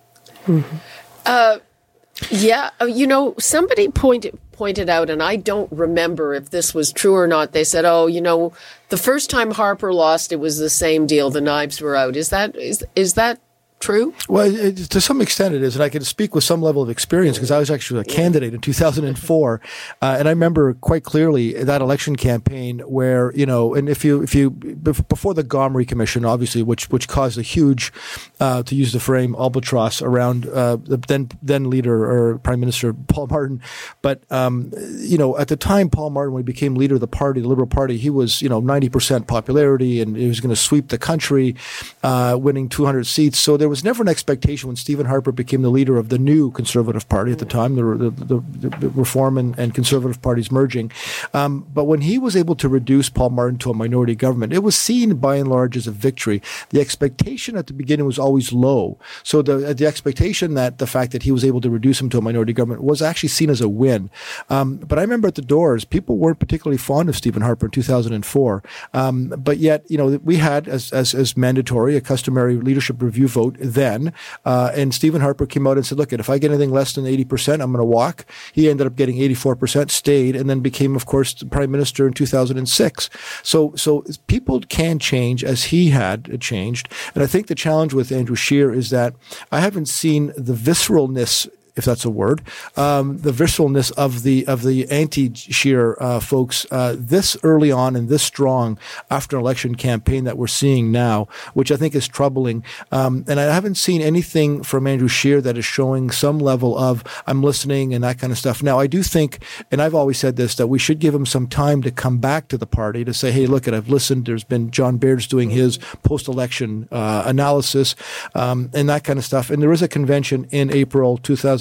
Yeah, 2.30 2.72
uh, 2.82 2.86
you 2.86 3.08
know, 3.08 3.34
somebody 3.40 3.90
pointed 3.90 4.38
pointed 4.52 4.90
out, 4.90 5.10
and 5.10 5.24
I 5.24 5.38
don't 5.38 5.72
remember 5.72 6.34
if 6.34 6.50
this 6.50 6.74
was 6.74 6.92
true 6.92 7.16
or 7.16 7.28
not. 7.28 7.54
They 7.54 7.64
said, 7.64 7.86
"Oh, 7.86 8.08
you 8.08 8.22
know, 8.22 8.54
the 8.90 8.98
first 8.98 9.30
time 9.30 9.52
Harper 9.52 9.94
lost, 9.94 10.32
it 10.34 10.38
was 10.38 10.58
the 10.58 10.70
same 10.70 11.08
deal. 11.08 11.30
The 11.30 11.42
knives 11.42 11.82
were 11.82 11.96
out." 11.96 12.16
Is 12.16 12.30
that 12.30 12.56
is 12.56 12.86
is 12.96 13.14
that 13.14 13.40
true? 13.80 14.14
Well, 14.28 14.54
it, 14.54 14.78
to 14.78 15.02
some 15.02 15.22
extent 15.22 15.56
it 15.56 15.64
is, 15.64 15.76
and 15.76 15.84
I 15.84 15.90
can 15.90 16.04
speak 16.04 16.36
with 16.36 16.44
some 16.44 16.62
level 16.62 16.82
of 16.82 16.90
experience 16.90 17.38
because 17.38 17.52
I 17.52 17.60
was 17.60 17.72
actually 17.72 18.02
a 18.02 18.04
candidate 18.04 18.54
in 18.54 18.62
2004, 18.62 19.62
uh, 20.02 20.16
and 20.20 20.28
I 20.28 20.32
remember 20.32 20.74
quite 20.76 21.04
clearly 21.04 21.54
that 21.54 21.82
election 21.82 22.16
campaign 22.16 22.80
where 22.80 23.34
you 23.36 23.46
know, 23.46 23.74
and 23.74 23.90
if 23.90 24.04
you 24.04 24.22
if 24.22 24.36
you 24.36 24.50
before 24.52 25.34
the 25.34 25.44
Gomery 25.44 25.88
Commission, 25.88 26.26
obviously, 26.26 26.64
which 26.64 26.90
which 26.90 27.08
caused 27.08 27.38
a 27.38 27.42
huge, 27.42 27.94
uh, 28.40 28.64
to 28.64 28.76
use 28.76 28.94
the 28.94 29.00
frame, 29.00 29.36
albatross 29.36 30.02
around 30.02 30.48
uh, 30.48 30.78
the 30.78 30.98
then 31.08 31.30
then 31.42 31.70
leader 31.70 32.10
or 32.10 32.38
Prime 32.40 32.60
Minister 32.60 32.94
Paul 32.94 33.28
Martin, 33.28 33.62
but 34.02 34.24
um, 34.32 34.72
you 34.98 35.18
know, 35.18 35.38
at 35.38 35.48
the 35.48 35.58
time, 35.58 35.90
Paul 35.90 36.10
Martin 36.10 36.34
when 36.34 36.44
he 36.44 36.46
became 36.46 36.76
leader 36.76 36.96
of 36.96 37.02
the 37.02 37.08
party, 37.08 37.42
the 37.42 37.48
Liberal 37.48 37.68
Party, 37.68 37.98
he 37.98 38.10
was 38.10 38.42
you 38.42 38.50
know 38.50 38.60
90 38.60 38.90
percent 38.90 39.28
popularity, 39.28 40.02
and 40.02 40.16
he 40.16 40.28
was 40.28 40.40
going 40.40 40.50
to 40.50 40.56
sweep 40.56 40.90
the 40.90 40.98
country, 40.98 41.56
uh, 42.04 42.38
winning 42.40 42.70
200 42.70 43.08
seats. 43.08 43.40
So 43.40 43.58
there 43.58 43.69
was 43.70 43.84
never 43.84 44.02
an 44.04 44.10
expectation 44.10 44.68
when 44.68 44.76
Stephen 44.76 45.06
Harper 45.06 45.32
became 45.32 45.62
the 45.62 45.70
leader 45.70 45.98
of 45.98 46.10
the 46.10 46.18
new 46.18 46.52
Conservative 46.52 47.08
Party 47.08 47.32
at 47.32 47.40
the 47.40 47.46
time, 47.46 47.76
the, 47.76 47.84
the, 47.84 48.40
the, 48.40 48.70
the 48.78 48.90
Reform 48.90 49.38
and, 49.38 49.58
and 49.58 49.74
Conservative 49.74 50.22
parties 50.22 50.52
merging. 50.52 50.92
Um, 51.34 51.68
but 51.74 51.86
when 51.86 52.02
he 52.02 52.18
was 52.18 52.36
able 52.36 52.56
to 52.56 52.70
reduce 52.70 53.10
Paul 53.10 53.32
Martin 53.32 53.58
to 53.60 53.72
a 53.72 53.74
minority 53.74 54.16
government, 54.16 54.54
it 54.54 54.64
was 54.64 54.78
seen 54.78 55.16
by 55.16 55.38
and 55.38 55.48
large 55.48 55.78
as 55.78 55.88
a 55.88 55.92
victory. 55.92 56.42
The 56.70 56.82
expectation 56.82 57.56
at 57.56 57.68
the 57.68 57.74
beginning 57.74 58.06
was 58.06 58.20
always 58.20 58.52
low. 58.52 58.98
So 59.24 59.42
the 59.42 59.74
the 59.74 59.86
expectation 59.86 60.54
that 60.56 60.78
the 60.78 60.88
fact 60.88 61.12
that 61.12 61.24
he 61.24 61.32
was 61.32 61.46
able 61.46 61.62
to 61.62 61.70
reduce 61.70 62.02
him 62.02 62.10
to 62.10 62.18
a 62.18 62.22
minority 62.22 62.54
government 62.54 62.84
was 62.84 63.02
actually 63.02 63.30
seen 63.30 63.50
as 63.50 63.62
a 63.62 63.70
win. 63.70 64.10
Um, 64.50 64.78
but 64.78 64.98
I 64.98 65.02
remember 65.02 65.28
at 65.28 65.36
the 65.36 65.42
doors, 65.42 65.86
people 65.86 66.18
weren't 66.18 66.40
particularly 66.40 66.78
fond 66.78 67.10
of 67.10 67.16
Stephen 67.16 67.42
Harper 67.42 67.68
in 67.68 67.72
2004. 67.72 68.64
Um, 68.94 69.30
but 69.30 69.58
yet, 69.58 69.90
you 69.90 69.98
know, 69.98 70.20
we 70.24 70.38
had 70.38 70.68
as, 70.68 70.92
as, 70.92 71.14
as 71.14 71.38
mandatory 71.38 71.96
a 71.96 72.02
customary 72.02 72.56
leadership 72.56 73.02
review 73.02 73.28
vote 73.28 73.59
then. 73.60 74.14
Uh, 74.46 74.72
and 74.76 74.94
Stephen 74.94 75.22
Harper 75.22 75.46
came 75.46 75.68
out 75.68 75.78
and 75.78 75.86
said, 75.86 75.98
look, 75.98 76.14
if 76.14 76.30
I 76.30 76.38
get 76.38 76.52
anything 76.52 76.72
less 76.72 76.94
than 76.94 77.06
80%, 77.06 77.54
I'm 77.54 77.72
going 77.72 77.78
to 77.78 77.86
walk. 77.86 78.26
He 78.54 78.70
ended 78.70 78.88
up 78.88 78.96
getting 78.96 79.18
84%, 79.18 79.90
stayed, 79.90 80.36
and 80.36 80.50
then 80.50 80.60
became, 80.60 80.96
of 80.96 81.06
course, 81.06 81.34
prime 81.44 81.72
minister 81.72 82.08
in 82.08 82.14
2006. 82.14 83.10
So, 83.44 83.74
so 83.76 84.04
people 84.28 84.62
can 84.62 85.00
change 85.00 85.44
as 85.44 85.66
he 85.66 85.90
had 85.90 86.40
changed. 86.42 86.90
And 87.14 87.24
I 87.24 87.28
think 87.28 87.48
the 87.48 87.56
challenge 87.56 87.94
with 87.94 88.12
Andrew 88.12 88.36
Scheer 88.36 88.74
is 88.74 88.90
that 88.90 89.16
I 89.52 89.60
haven't 89.60 89.88
seen 89.88 90.28
the 90.38 90.54
visceralness 90.54 91.50
if 91.76 91.86
that's 91.86 92.06
a 92.06 92.10
word, 92.10 92.42
um, 92.76 93.18
the 93.20 93.32
visceralness 93.32 93.92
of 93.94 94.24
the 94.24 94.46
of 94.48 94.64
the 94.64 94.90
anti-Scheer 94.90 95.98
uh, 96.00 96.20
folks 96.20 96.66
uh, 96.72 96.96
this 96.98 97.38
early 97.44 97.72
on 97.72 97.96
and 97.96 98.10
this 98.10 98.24
strong 98.24 98.78
after 99.10 99.38
an 99.38 99.42
election 99.42 99.76
campaign 99.76 100.24
that 100.24 100.38
we're 100.38 100.48
seeing 100.48 100.92
now, 100.92 101.28
which 101.54 101.72
I 101.72 101.76
think 101.76 101.96
is 101.96 102.08
troubling. 102.08 102.64
Um, 102.92 103.26
and 103.28 103.40
I 103.40 103.54
haven't 103.54 103.76
seen 103.76 104.02
anything 104.02 104.64
from 104.64 104.88
Andrew 104.88 105.08
Scheer 105.08 105.42
that 105.42 105.58
is 105.58 105.66
showing 105.66 106.12
some 106.12 106.40
level 106.40 106.78
of 106.78 107.04
I'm 107.28 107.42
listening 107.44 107.94
and 107.94 108.04
that 108.04 108.20
kind 108.20 108.32
of 108.32 108.38
stuff. 108.38 108.62
Now 108.62 108.80
I 108.80 108.88
do 108.88 109.04
think, 109.04 109.44
and 109.72 109.82
I've 109.82 109.96
always 109.96 110.18
said 110.18 110.36
this, 110.36 110.56
that 110.56 110.68
we 110.68 110.80
should 110.80 111.00
give 111.00 111.14
him 111.14 111.26
some 111.26 111.48
time 111.48 111.82
to 111.84 111.92
come 111.92 112.18
back 112.20 112.48
to 112.50 112.58
the 112.58 112.68
party 112.68 113.06
to 113.06 113.14
say, 113.14 113.32
hey, 113.32 113.46
look, 113.46 113.68
at 113.68 113.74
I've 113.74 113.90
listened. 113.90 114.26
There's 114.26 114.44
been 114.44 114.72
John 114.72 114.98
Baird's 114.98 115.28
doing 115.28 115.50
his 115.50 115.78
post-election 116.04 116.88
uh, 116.92 117.24
analysis 117.26 117.96
um, 118.36 118.70
and 118.74 118.90
that 118.90 119.04
kind 119.04 119.20
of 119.20 119.26
stuff. 119.26 119.50
And 119.50 119.62
there 119.62 119.72
is 119.72 119.82
a 119.82 119.88
convention 119.88 120.48
in 120.52 120.72
April 120.72 121.18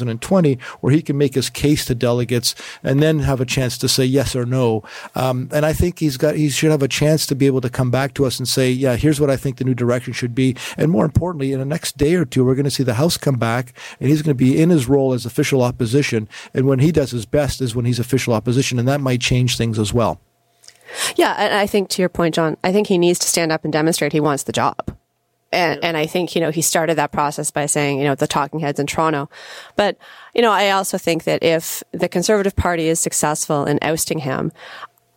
2020 0.07 0.59
where 0.81 0.93
he 0.93 1.03
can 1.03 1.19
make 1.19 1.35
his 1.35 1.51
case 1.51 1.85
to 1.87 1.95
delegates 1.95 2.55
and 2.83 3.03
then 3.03 3.21
have 3.21 3.41
a 3.41 3.45
chance 3.45 3.77
to 3.79 3.89
say 3.89 4.05
yes 4.05 4.37
or 4.37 4.47
no. 4.47 4.83
Um, 5.15 5.49
and 5.53 5.67
I 5.67 5.73
think 5.73 5.99
he's 5.99 6.17
got 6.17 6.37
he 6.37 6.49
should 6.49 6.71
have 6.71 6.83
a 6.83 6.89
chance 6.89 7.27
to 7.27 7.35
be 7.35 7.47
able 7.47 7.61
to 7.61 7.71
come 7.71 7.91
back 7.91 8.15
to 8.15 8.25
us 8.25 8.39
and 8.39 8.49
say, 8.49 8.71
yeah, 8.71 8.97
here's 8.97 9.21
what 9.21 9.31
I 9.31 9.37
think 9.37 9.57
the 9.57 9.65
new 9.65 9.75
direction 9.75 10.13
should 10.13 10.35
be. 10.35 10.57
And 10.77 10.91
more 10.91 11.05
importantly, 11.05 11.53
in 11.53 11.59
the 11.59 11.65
next 11.65 11.97
day 11.97 12.15
or 12.15 12.25
two, 12.25 12.45
we're 12.45 12.55
going 12.55 12.65
to 12.65 12.71
see 12.71 12.83
the 12.83 12.95
House 12.95 13.17
come 13.17 13.37
back 13.37 13.73
and 14.01 14.09
he's 14.09 14.23
going 14.23 14.37
to 14.37 14.45
be 14.45 14.61
in 14.61 14.71
his 14.71 14.89
role 14.89 15.13
as 15.13 15.27
official 15.27 15.63
opposition. 15.63 16.29
And 16.55 16.67
when 16.67 16.79
he 16.79 16.93
does 16.93 17.11
his 17.11 17.27
best 17.27 17.61
is 17.61 17.75
when 17.75 17.85
he's 17.85 17.99
official 17.99 18.35
opposition, 18.35 18.79
and 18.79 18.89
that 18.89 19.01
might 19.01 19.21
change 19.21 19.57
things 19.57 19.79
as 19.79 19.93
well. 19.93 20.21
Yeah, 21.17 21.35
and 21.39 21.55
I 21.55 21.67
think 21.67 21.89
to 21.91 22.03
your 22.03 22.09
point, 22.09 22.35
John, 22.35 22.57
I 22.65 22.73
think 22.73 22.87
he 22.87 22.99
needs 22.99 23.19
to 23.21 23.29
stand 23.29 23.53
up 23.53 23.65
and 23.65 23.73
demonstrate 23.73 24.13
he 24.13 24.21
wants 24.21 24.45
the 24.45 24.53
job. 24.53 24.98
And, 25.51 25.83
and 25.83 25.97
I 25.97 26.07
think, 26.07 26.35
you 26.35 26.41
know, 26.41 26.51
he 26.51 26.61
started 26.61 26.97
that 26.97 27.13
process 27.13 27.51
by 27.51 27.67
saying, 27.67 27.99
you 27.99 28.05
know, 28.05 28.15
the 28.15 28.27
talking 28.27 28.61
heads 28.61 28.79
in 28.79 28.87
Toronto. 28.87 29.31
But, 29.77 29.97
you 30.35 30.43
know, 30.43 30.53
I 30.53 30.71
also 30.71 30.99
think 30.99 31.25
that 31.25 31.43
if 31.43 31.83
the 31.93 32.09
Conservative 32.09 32.55
Party 32.55 32.89
is 32.89 33.01
successful 33.01 33.65
in 33.65 33.79
ousting 33.81 34.19
him, 34.19 34.53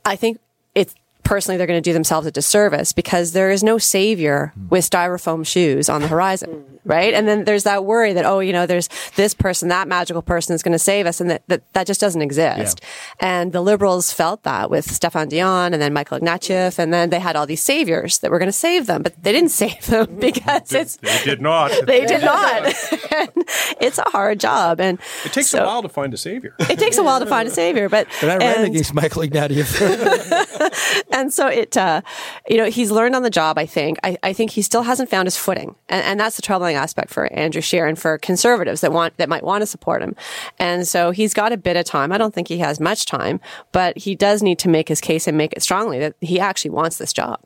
I 0.06 0.16
think 0.16 0.40
it's 0.74 0.96
personally 1.24 1.58
they're 1.58 1.68
going 1.68 1.82
to 1.82 1.90
do 1.90 1.94
themselves 1.94 2.28
a 2.28 2.32
disservice 2.32 2.94
because 2.94 3.32
there 3.34 3.52
is 3.52 3.64
no 3.64 3.78
savior 3.78 4.54
with 4.70 4.90
styrofoam 4.90 5.46
shoes 5.46 5.90
on 5.90 6.02
the 6.02 6.08
horizon, 6.08 6.66
right? 6.86 7.14
And 7.14 7.28
then 7.28 7.46
there's 7.46 7.64
that 7.64 7.86
worry 7.86 8.14
that, 8.14 8.26
oh, 8.26 8.40
you 8.40 8.54
know, 8.54 8.66
there's 8.66 8.90
this 9.16 9.34
person, 9.34 9.70
that 9.70 9.88
magical 9.88 10.22
person 10.22 10.54
is 10.56 10.64
going 10.64 10.72
to 10.74 10.80
save 10.80 11.06
us. 11.06 11.22
And 11.22 11.30
that, 11.30 11.44
that, 11.48 11.62
that 11.74 11.88
just 11.88 12.02
doesn't 12.02 12.22
exist. 12.22 12.82
And 13.20 13.52
the 13.54 13.62
liberals 13.62 14.12
felt 14.12 14.44
that 14.44 14.70
with 14.70 14.88
Stéphane 14.88 15.30
Dion 15.30 15.74
and 15.74 15.82
then 15.82 15.94
Michael 15.94 16.20
Ignatieff. 16.20 16.80
And 16.80 16.94
then 16.94 17.10
they 17.10 17.20
had 17.20 17.36
all 17.36 17.46
these 17.46 17.62
saviors 17.62 18.20
that 18.20 18.32
were 18.32 18.40
going 18.40 18.48
to 18.48 18.54
save 18.54 18.88
them, 18.88 19.02
but 19.04 19.22
they 19.24 19.32
didn't 19.32 19.50
save 19.64 19.86
them 19.88 20.08
mm. 20.08 20.20
because 20.20 20.74
it's, 20.74 20.98
They 20.98 21.22
did 21.24 21.42
not. 21.42 21.72
they 21.86 22.06
did 22.06 22.22
not. 22.24 22.74
And 23.14 23.30
it's 23.82 23.98
a 23.98 24.10
hard 24.10 24.40
job. 24.40 24.80
And 24.80 24.98
It 25.26 25.34
takes 25.34 25.50
so- 25.50 25.62
a 25.64 25.66
while 25.66 25.82
to 25.82 25.90
find 25.90 26.14
a 26.14 26.18
savior. 26.18 26.56
It 26.60 26.80
takes 26.80 26.98
a 26.98 27.04
while 27.04 27.20
to 27.20 27.26
find 27.26 27.48
a 27.48 27.52
savior, 27.52 27.90
but 27.90 28.08
And 28.22 28.32
I 28.32 28.38
ran 28.38 28.58
and- 28.60 28.68
against 28.68 28.94
Michael 28.94 29.24
Ignatieff. 29.24 29.80
And 31.22 31.34
so 31.34 31.48
it, 31.48 31.78
uh, 31.78 32.02
you 32.50 32.58
know, 32.58 32.66
he's 32.66 32.92
learned 32.92 33.16
on 33.16 33.24
the 33.24 33.30
job. 33.30 33.58
I 33.58 33.66
think. 33.66 33.98
I, 34.04 34.18
I 34.24 34.34
think 34.34 34.52
he 34.52 34.62
still 34.62 34.84
hasn't 34.84 35.10
found 35.10 35.28
his 35.28 35.38
footing, 35.38 35.76
and, 35.88 36.04
and 36.04 36.20
that's 36.20 36.36
the 36.36 36.42
troubling 36.42 36.76
aspect 36.76 37.12
for 37.12 37.32
Andrew 37.32 37.62
Scheer 37.62 37.86
and 37.86 37.98
for 37.98 38.18
conservatives 38.18 38.82
that 38.82 38.92
want 38.92 39.16
that 39.18 39.30
might 39.30 39.44
want 39.44 39.62
to 39.62 39.66
support 39.66 40.02
him. 40.02 40.16
And 40.60 40.88
so 40.88 41.12
he's 41.12 41.34
got 41.34 41.54
a 41.54 41.58
bit 41.58 41.78
of 41.78 41.86
time. 41.86 42.12
I 42.12 42.18
don't 42.18 42.34
think 42.34 42.48
he 42.48 42.58
has 42.58 42.80
much 42.80 43.06
time, 43.06 43.40
but 43.72 43.98
he 43.98 44.16
does 44.16 44.44
need 44.44 44.60
to 44.60 44.70
make 44.70 44.90
his 44.90 45.00
case 45.00 45.28
and 45.28 45.38
make 45.38 45.54
it 45.54 45.64
strongly 45.64 46.00
that 46.00 46.16
he 46.20 46.40
actually 46.40 46.72
wants 46.72 46.98
this 46.98 47.14
job. 47.14 47.40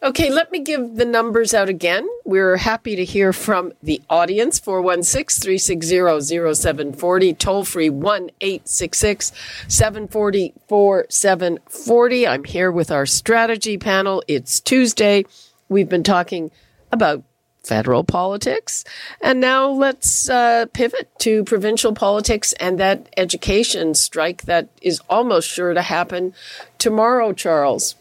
Okay, 0.00 0.30
let 0.30 0.52
me 0.52 0.60
give 0.60 0.94
the 0.94 1.04
numbers 1.04 1.52
out 1.52 1.68
again. 1.68 2.08
We're 2.24 2.56
happy 2.56 2.94
to 2.94 3.04
hear 3.04 3.32
from 3.32 3.72
the 3.82 4.00
audience 4.08 4.60
416 4.60 5.42
360 5.42 6.54
0740, 6.54 7.34
toll 7.34 7.64
free 7.64 7.90
1 7.90 8.30
866 8.40 9.32
740 9.66 10.54
4740. 10.68 12.28
I'm 12.28 12.44
here 12.44 12.70
with 12.70 12.92
our 12.92 13.06
strategy 13.06 13.76
panel. 13.76 14.22
It's 14.28 14.60
Tuesday. 14.60 15.24
We've 15.68 15.88
been 15.88 16.04
talking 16.04 16.52
about 16.92 17.24
federal 17.64 18.04
politics. 18.04 18.84
And 19.20 19.40
now 19.40 19.68
let's 19.68 20.30
uh, 20.30 20.66
pivot 20.72 21.10
to 21.18 21.42
provincial 21.42 21.92
politics 21.92 22.52
and 22.60 22.78
that 22.78 23.08
education 23.16 23.96
strike 23.96 24.42
that 24.42 24.68
is 24.80 25.00
almost 25.10 25.48
sure 25.48 25.74
to 25.74 25.82
happen 25.82 26.34
tomorrow, 26.78 27.32
Charles. 27.32 27.96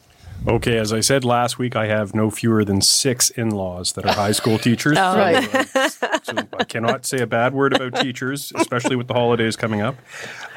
Okay, 0.46 0.78
as 0.78 0.94
I 0.94 1.02
said 1.02 1.26
last 1.26 1.58
week, 1.58 1.76
I 1.76 1.88
have 1.88 2.14
no 2.14 2.30
fewer 2.30 2.64
than 2.64 2.82
six 2.82 3.30
in 3.30 3.50
laws 3.50 3.94
that 3.94 4.06
are 4.06 4.14
high 4.14 4.32
school 4.32 4.58
teachers. 4.58 4.98
Oh, 5.08 5.16
right. 5.16 5.44
So, 5.44 6.08
uh, 6.08 6.20
so 6.24 6.34
I 6.60 6.64
cannot 6.64 7.06
say 7.06 7.20
a 7.20 7.28
bad 7.28 7.54
word 7.54 7.74
about 7.74 8.02
teachers, 8.02 8.52
especially 8.56 8.96
with 8.96 9.08
the 9.08 9.14
holidays 9.14 9.56
coming 9.56 9.82
up. 9.82 9.96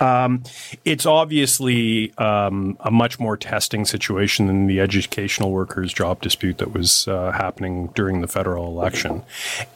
Um, 0.01 0.43
it's 0.85 1.07
obviously 1.07 2.17
um, 2.17 2.77
a 2.81 2.91
much 2.91 3.21
more 3.21 3.37
testing 3.37 3.85
situation 3.85 4.47
than 4.47 4.67
the 4.67 4.81
educational 4.81 5.51
workers' 5.51 5.93
job 5.93 6.21
dispute 6.21 6.59
that 6.59 6.73
was 6.73 7.07
uh, 7.07 7.33
happening 7.33 7.89
during 7.95 8.23
the 8.23 8.29
federal 8.29 8.67
election. 8.67 9.23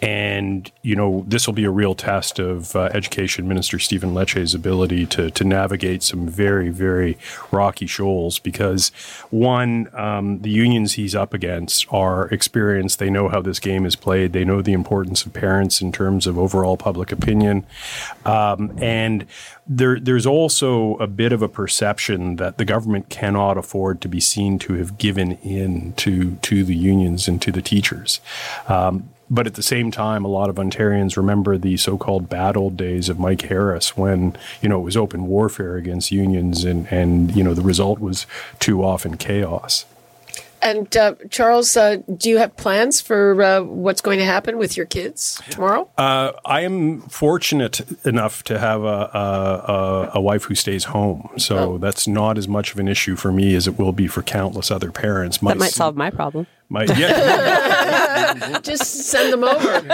And, 0.01 0.71
you 0.83 0.97
know, 0.97 1.25
this 1.29 1.47
will 1.47 1.55
be 1.55 1.65
a 1.65 1.71
real 1.71 1.95
test 1.95 2.39
of 2.39 2.75
uh, 2.75 2.89
Education 2.95 3.47
Minister 3.47 3.79
Stephen 3.79 4.15
Lecce's 4.15 4.55
ability 4.55 5.07
to, 5.07 5.31
to 5.31 5.45
navigate 5.45 6.03
some 6.03 6.27
very, 6.27 6.71
very 6.71 7.19
rocky 7.53 7.87
shoals 7.87 8.39
because, 8.39 8.89
one, 9.31 9.89
um, 9.95 10.41
the 10.41 10.51
unions 10.51 10.95
he's 10.95 11.15
up 11.15 11.35
against 11.35 11.87
are 11.93 12.29
experienced. 12.29 12.99
They 12.99 13.11
know 13.11 13.29
how 13.29 13.41
this 13.41 13.61
game 13.61 13.87
is 13.87 13.97
played. 13.97 14.33
They 14.33 14.45
know 14.45 14.63
the 14.63 14.73
importance 14.73 15.25
of 15.25 15.33
parents 15.33 15.81
in 15.81 15.93
terms 15.93 16.27
of 16.27 16.39
overall 16.39 16.77
public 16.77 17.13
opinion. 17.13 17.67
Um, 18.25 18.77
and 18.81 19.27
there, 19.67 19.99
there's 19.99 20.27
also 20.27 20.97
a 20.97 21.07
bit 21.07 21.33
of 21.33 21.43
a 21.43 21.49
perception 21.49 22.37
that 22.37 22.59
the 22.59 22.65
government 22.65 23.09
cannot 23.09 23.57
afford 23.57 24.01
to 24.03 24.09
be 24.09 24.21
seen 24.21 24.59
to 24.61 24.75
have 24.75 24.99
given 24.99 25.33
in 25.39 25.93
to, 25.95 26.37
to 26.37 26.65
the 26.65 26.77
unions 26.77 27.29
and 27.29 27.41
to 27.43 27.53
the 27.53 27.63
teachers. 27.63 28.21
Um, 28.69 29.09
but 29.35 29.47
at 29.47 29.55
the 29.55 29.63
same 29.63 29.91
time, 29.91 30.25
a 30.25 30.29
lot 30.29 30.49
of 30.49 30.57
Ontarians 30.57 31.17
remember 31.17 31.59
the 31.59 31.77
so-called 31.77 32.29
bad 32.29 32.57
old 32.57 32.77
days 32.77 33.09
of 33.09 33.19
Mike 33.19 33.43
Harris 33.43 33.97
when, 33.97 34.37
you 34.63 34.69
know, 34.69 34.81
it 34.81 34.85
was 34.85 34.97
open 34.97 35.27
warfare 35.27 35.77
against 35.77 36.13
unions 36.13 36.65
and, 36.65 36.87
and 36.93 37.35
you 37.35 37.43
know, 37.43 37.55
the 37.55 37.63
result 37.63 37.99
was 37.99 38.27
too 38.61 38.85
often 38.85 39.17
chaos. 39.17 39.87
And 40.65 40.97
uh, 40.97 41.17
Charles, 41.29 41.77
uh, 41.77 41.99
do 42.17 42.31
you 42.31 42.39
have 42.39 42.57
plans 42.57 42.99
for 42.99 43.43
uh, 43.43 43.61
what's 43.61 44.01
going 44.01 44.19
to 44.19 44.25
happen 44.25 44.57
with 44.57 44.79
your 44.79 44.87
kids 44.87 45.43
tomorrow? 45.51 45.91
Uh, 45.99 46.33
I 46.47 46.63
am 46.63 47.03
fortunate 47.03 47.83
enough 48.07 48.43
to 48.45 48.59
have 48.59 48.83
a, 48.83 48.87
a, 48.87 50.11
a 50.15 50.21
wife 50.23 50.45
who 50.45 50.55
stays 50.55 50.85
home, 50.85 51.29
so 51.37 51.75
oh. 51.75 51.79
that's 51.79 52.09
not 52.09 52.39
as 52.39 52.49
much 52.49 52.73
of 52.73 52.79
an 52.79 52.89
issue 52.89 53.15
for 53.15 53.31
me 53.31 53.55
as 53.55 53.69
it 53.69 53.79
will 53.79 53.93
be 53.93 54.07
for 54.07 54.23
countless 54.23 54.71
other 54.71 54.91
parents. 54.91 55.43
My 55.43 55.51
that 55.51 55.59
might 55.59 55.73
solve 55.73 55.97
my 55.97 56.09
problem. 56.09 56.47
My, 56.71 56.85
yeah. 56.85 58.14
Just 58.63 59.09
send 59.09 59.33
them 59.33 59.45
over. 59.45 59.93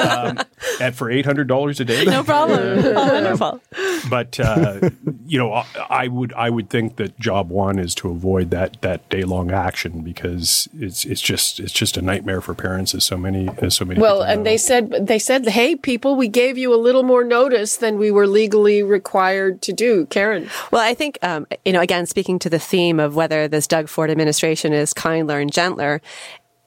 um, 0.00 0.38
and 0.80 0.94
for 0.94 1.10
eight 1.10 1.24
hundred 1.24 1.48
dollars 1.48 1.80
a 1.80 1.84
day. 1.84 2.04
No 2.04 2.22
problem. 2.22 2.60
oh, 2.60 2.92
wonderful. 3.12 3.60
But 4.08 4.38
uh, 4.40 4.90
you 5.26 5.38
know, 5.38 5.52
I, 5.52 5.66
I, 5.88 6.08
would 6.08 6.32
I 6.34 6.50
would 6.50 6.70
think 6.70 6.96
that 6.96 7.18
job 7.18 7.50
one 7.50 7.78
is 7.78 7.94
to 7.96 8.10
avoid 8.10 8.50
that 8.50 8.80
that 8.82 9.08
day 9.08 9.22
long 9.22 9.50
action 9.50 10.02
because 10.02 10.68
it's 10.78 11.04
it's 11.04 11.20
just 11.20 11.60
it's 11.60 11.72
just 11.72 11.96
a 11.96 12.02
nightmare 12.02 12.40
for 12.40 12.54
parents 12.54 12.94
as 12.94 13.04
so 13.04 13.16
many 13.16 13.48
as 13.58 13.74
so 13.74 13.84
many. 13.84 14.00
Well, 14.00 14.22
and 14.22 14.40
know. 14.40 14.50
they 14.50 14.56
said 14.56 15.06
they 15.06 15.18
said, 15.18 15.46
hey, 15.48 15.76
people, 15.76 16.16
we 16.16 16.28
gave 16.28 16.58
you 16.58 16.74
a 16.74 16.76
little 16.76 17.02
more 17.02 17.24
notice 17.24 17.76
than 17.76 17.98
we 17.98 18.10
were 18.10 18.26
legally 18.26 18.82
required 18.82 19.62
to 19.62 19.72
do. 19.72 20.06
Karen. 20.06 20.48
Well, 20.70 20.82
I 20.82 20.94
think 20.94 21.18
um, 21.22 21.46
you 21.64 21.72
know, 21.72 21.80
again, 21.80 22.06
speaking 22.06 22.38
to 22.40 22.50
the 22.50 22.58
theme 22.58 23.00
of 23.00 23.16
whether 23.16 23.48
this 23.48 23.66
Doug 23.66 23.88
Ford 23.88 24.10
administration 24.10 24.72
is 24.72 24.92
kinder 24.92 25.38
and 25.38 25.52
gentler 25.52 26.00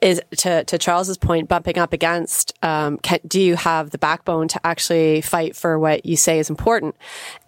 is 0.02 0.20
to, 0.38 0.64
to 0.64 0.78
Charles's 0.78 1.16
point, 1.16 1.48
bumping 1.48 1.78
up 1.78 1.92
against, 1.92 2.52
um, 2.62 2.98
can, 2.98 3.18
do 3.26 3.40
you 3.40 3.56
have 3.56 3.90
the 3.90 3.98
backbone 3.98 4.46
to 4.48 4.66
actually 4.66 5.22
fight 5.22 5.56
for 5.56 5.78
what 5.78 6.04
you 6.04 6.16
say 6.16 6.38
is 6.38 6.50
important? 6.50 6.94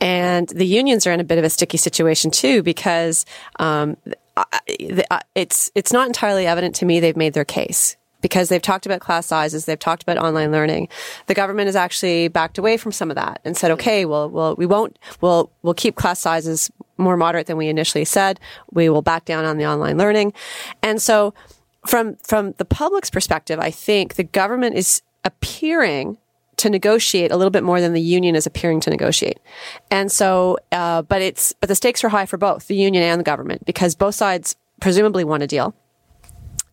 And 0.01 0.49
the 0.49 0.67
unions 0.67 1.07
are 1.07 1.13
in 1.13 1.21
a 1.21 1.25
bit 1.25 1.39
of 1.39 1.45
a 1.45 1.51
sticky 1.51 1.77
situation 1.77 2.31
too, 2.31 2.63
because, 2.63 3.27
um, 3.59 3.97
it's, 5.35 5.71
it's 5.75 5.93
not 5.93 6.07
entirely 6.07 6.47
evident 6.47 6.75
to 6.77 6.87
me 6.87 7.01
they've 7.01 7.17
made 7.17 7.35
their 7.35 7.45
case 7.45 7.97
because 8.21 8.49
they've 8.49 8.63
talked 8.63 8.87
about 8.87 9.01
class 9.01 9.27
sizes, 9.27 9.65
they've 9.65 9.79
talked 9.79 10.03
about 10.03 10.19
online 10.19 10.51
learning. 10.51 10.89
The 11.27 11.35
government 11.35 11.67
has 11.67 11.77
actually 11.77 12.29
backed 12.29 12.59
away 12.59 12.77
from 12.77 12.93
some 12.93 13.11
of 13.11 13.15
that 13.17 13.41
and 13.45 13.57
said, 13.57 13.71
okay, 13.73 14.05
well, 14.05 14.29
well, 14.29 14.57
we 14.57 14.67
won't, 14.67 14.99
we'll, 15.21 15.51
we'll 15.63 15.75
keep 15.75 15.95
class 15.97 16.19
sizes 16.19 16.71
more 16.97 17.17
moderate 17.17 17.47
than 17.47 17.57
we 17.57 17.69
initially 17.69 18.05
said. 18.05 18.41
We 18.73 18.89
will 18.89 19.03
back 19.03 19.25
down 19.25 19.45
on 19.45 19.57
the 19.57 19.67
online 19.67 19.99
learning. 19.99 20.33
And 20.83 21.01
so 21.01 21.33
from 21.89 22.17
from 22.17 22.53
the 22.59 22.65
public's 22.65 23.09
perspective, 23.11 23.59
I 23.59 23.71
think 23.71 24.15
the 24.15 24.25
government 24.25 24.77
is 24.77 25.01
appearing 25.25 26.19
to 26.59 26.69
negotiate 26.69 27.31
a 27.31 27.37
little 27.37 27.51
bit 27.51 27.63
more 27.63 27.81
than 27.81 27.93
the 27.93 28.01
union 28.01 28.35
is 28.35 28.47
appearing 28.47 28.81
to 28.81 28.91
negotiate. 28.91 29.39
And 29.91 30.13
so, 30.13 30.59
uh, 30.71 31.03
but 31.03 31.23
it's 31.23 31.55
but 31.55 31.69
the 31.69 31.75
stakes 31.75 32.05
are 32.05 32.11
high 32.11 32.27
for 32.27 32.37
both 32.37 32.67
the 32.67 32.77
union 32.77 33.03
and 33.03 33.19
the 33.19 33.25
government 33.25 33.65
because 33.65 33.95
both 33.95 34.15
sides 34.15 34.57
presumably 34.81 35.25
want 35.25 35.43
a 35.43 35.47
deal. 35.47 35.75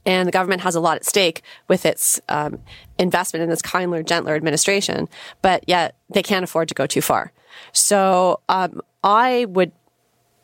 And 0.06 0.28
the 0.28 0.32
government 0.32 0.62
has 0.62 0.76
a 0.76 0.80
lot 0.80 0.98
at 0.98 1.06
stake 1.06 1.42
with 1.68 1.86
its 1.86 2.20
um, 2.30 2.60
investment 3.00 3.42
in 3.42 3.50
this 3.50 3.62
kinder, 3.62 4.04
gentler 4.04 4.36
administration, 4.36 5.08
but 5.42 5.64
yet 5.66 5.96
they 6.10 6.22
can't 6.22 6.44
afford 6.44 6.68
to 6.68 6.76
go 6.76 6.86
too 6.86 7.02
far. 7.02 7.32
So 7.72 8.42
um, 8.50 8.82
I 9.04 9.46
would 9.46 9.72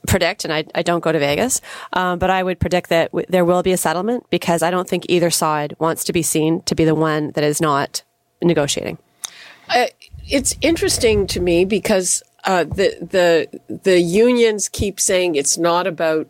predict, 0.07 0.43
and 0.43 0.53
I, 0.53 0.65
I 0.73 0.81
don't 0.81 1.01
go 1.01 1.11
to 1.11 1.19
Vegas, 1.19 1.61
um, 1.93 2.19
but 2.19 2.29
I 2.29 2.43
would 2.43 2.59
predict 2.59 2.89
that 2.89 3.11
w- 3.11 3.25
there 3.29 3.45
will 3.45 3.63
be 3.63 3.71
a 3.71 3.77
settlement 3.77 4.25
because 4.29 4.63
I 4.63 4.71
don't 4.71 4.87
think 4.87 5.05
either 5.09 5.29
side 5.29 5.75
wants 5.79 6.03
to 6.05 6.13
be 6.13 6.21
seen 6.21 6.61
to 6.63 6.75
be 6.75 6.85
the 6.85 6.95
one 6.95 7.31
that 7.31 7.43
is 7.43 7.61
not 7.61 8.03
negotiating. 8.41 8.97
Uh, 9.69 9.85
it's 10.27 10.55
interesting 10.61 11.27
to 11.27 11.39
me 11.39 11.65
because 11.65 12.23
uh, 12.45 12.63
the 12.63 12.97
the 13.01 13.79
the 13.83 13.99
unions 13.99 14.69
keep 14.69 14.99
saying 14.99 15.35
it's 15.35 15.57
not 15.57 15.87
about 15.87 16.27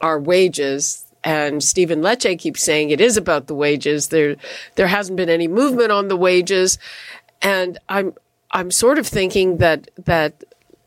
our 0.00 0.18
wages, 0.18 1.06
and 1.22 1.62
Stephen 1.62 2.00
Lecce 2.00 2.38
keeps 2.38 2.62
saying 2.62 2.90
it 2.90 3.00
is 3.00 3.16
about 3.16 3.46
the 3.46 3.54
wages. 3.54 4.08
There 4.08 4.36
there 4.74 4.88
hasn't 4.88 5.16
been 5.16 5.30
any 5.30 5.48
movement 5.48 5.92
on 5.92 6.08
the 6.08 6.16
wages, 6.16 6.78
and 7.40 7.78
I'm 7.88 8.14
I'm 8.50 8.70
sort 8.70 8.98
of 8.98 9.06
thinking 9.06 9.58
that 9.58 9.88
that 10.04 10.44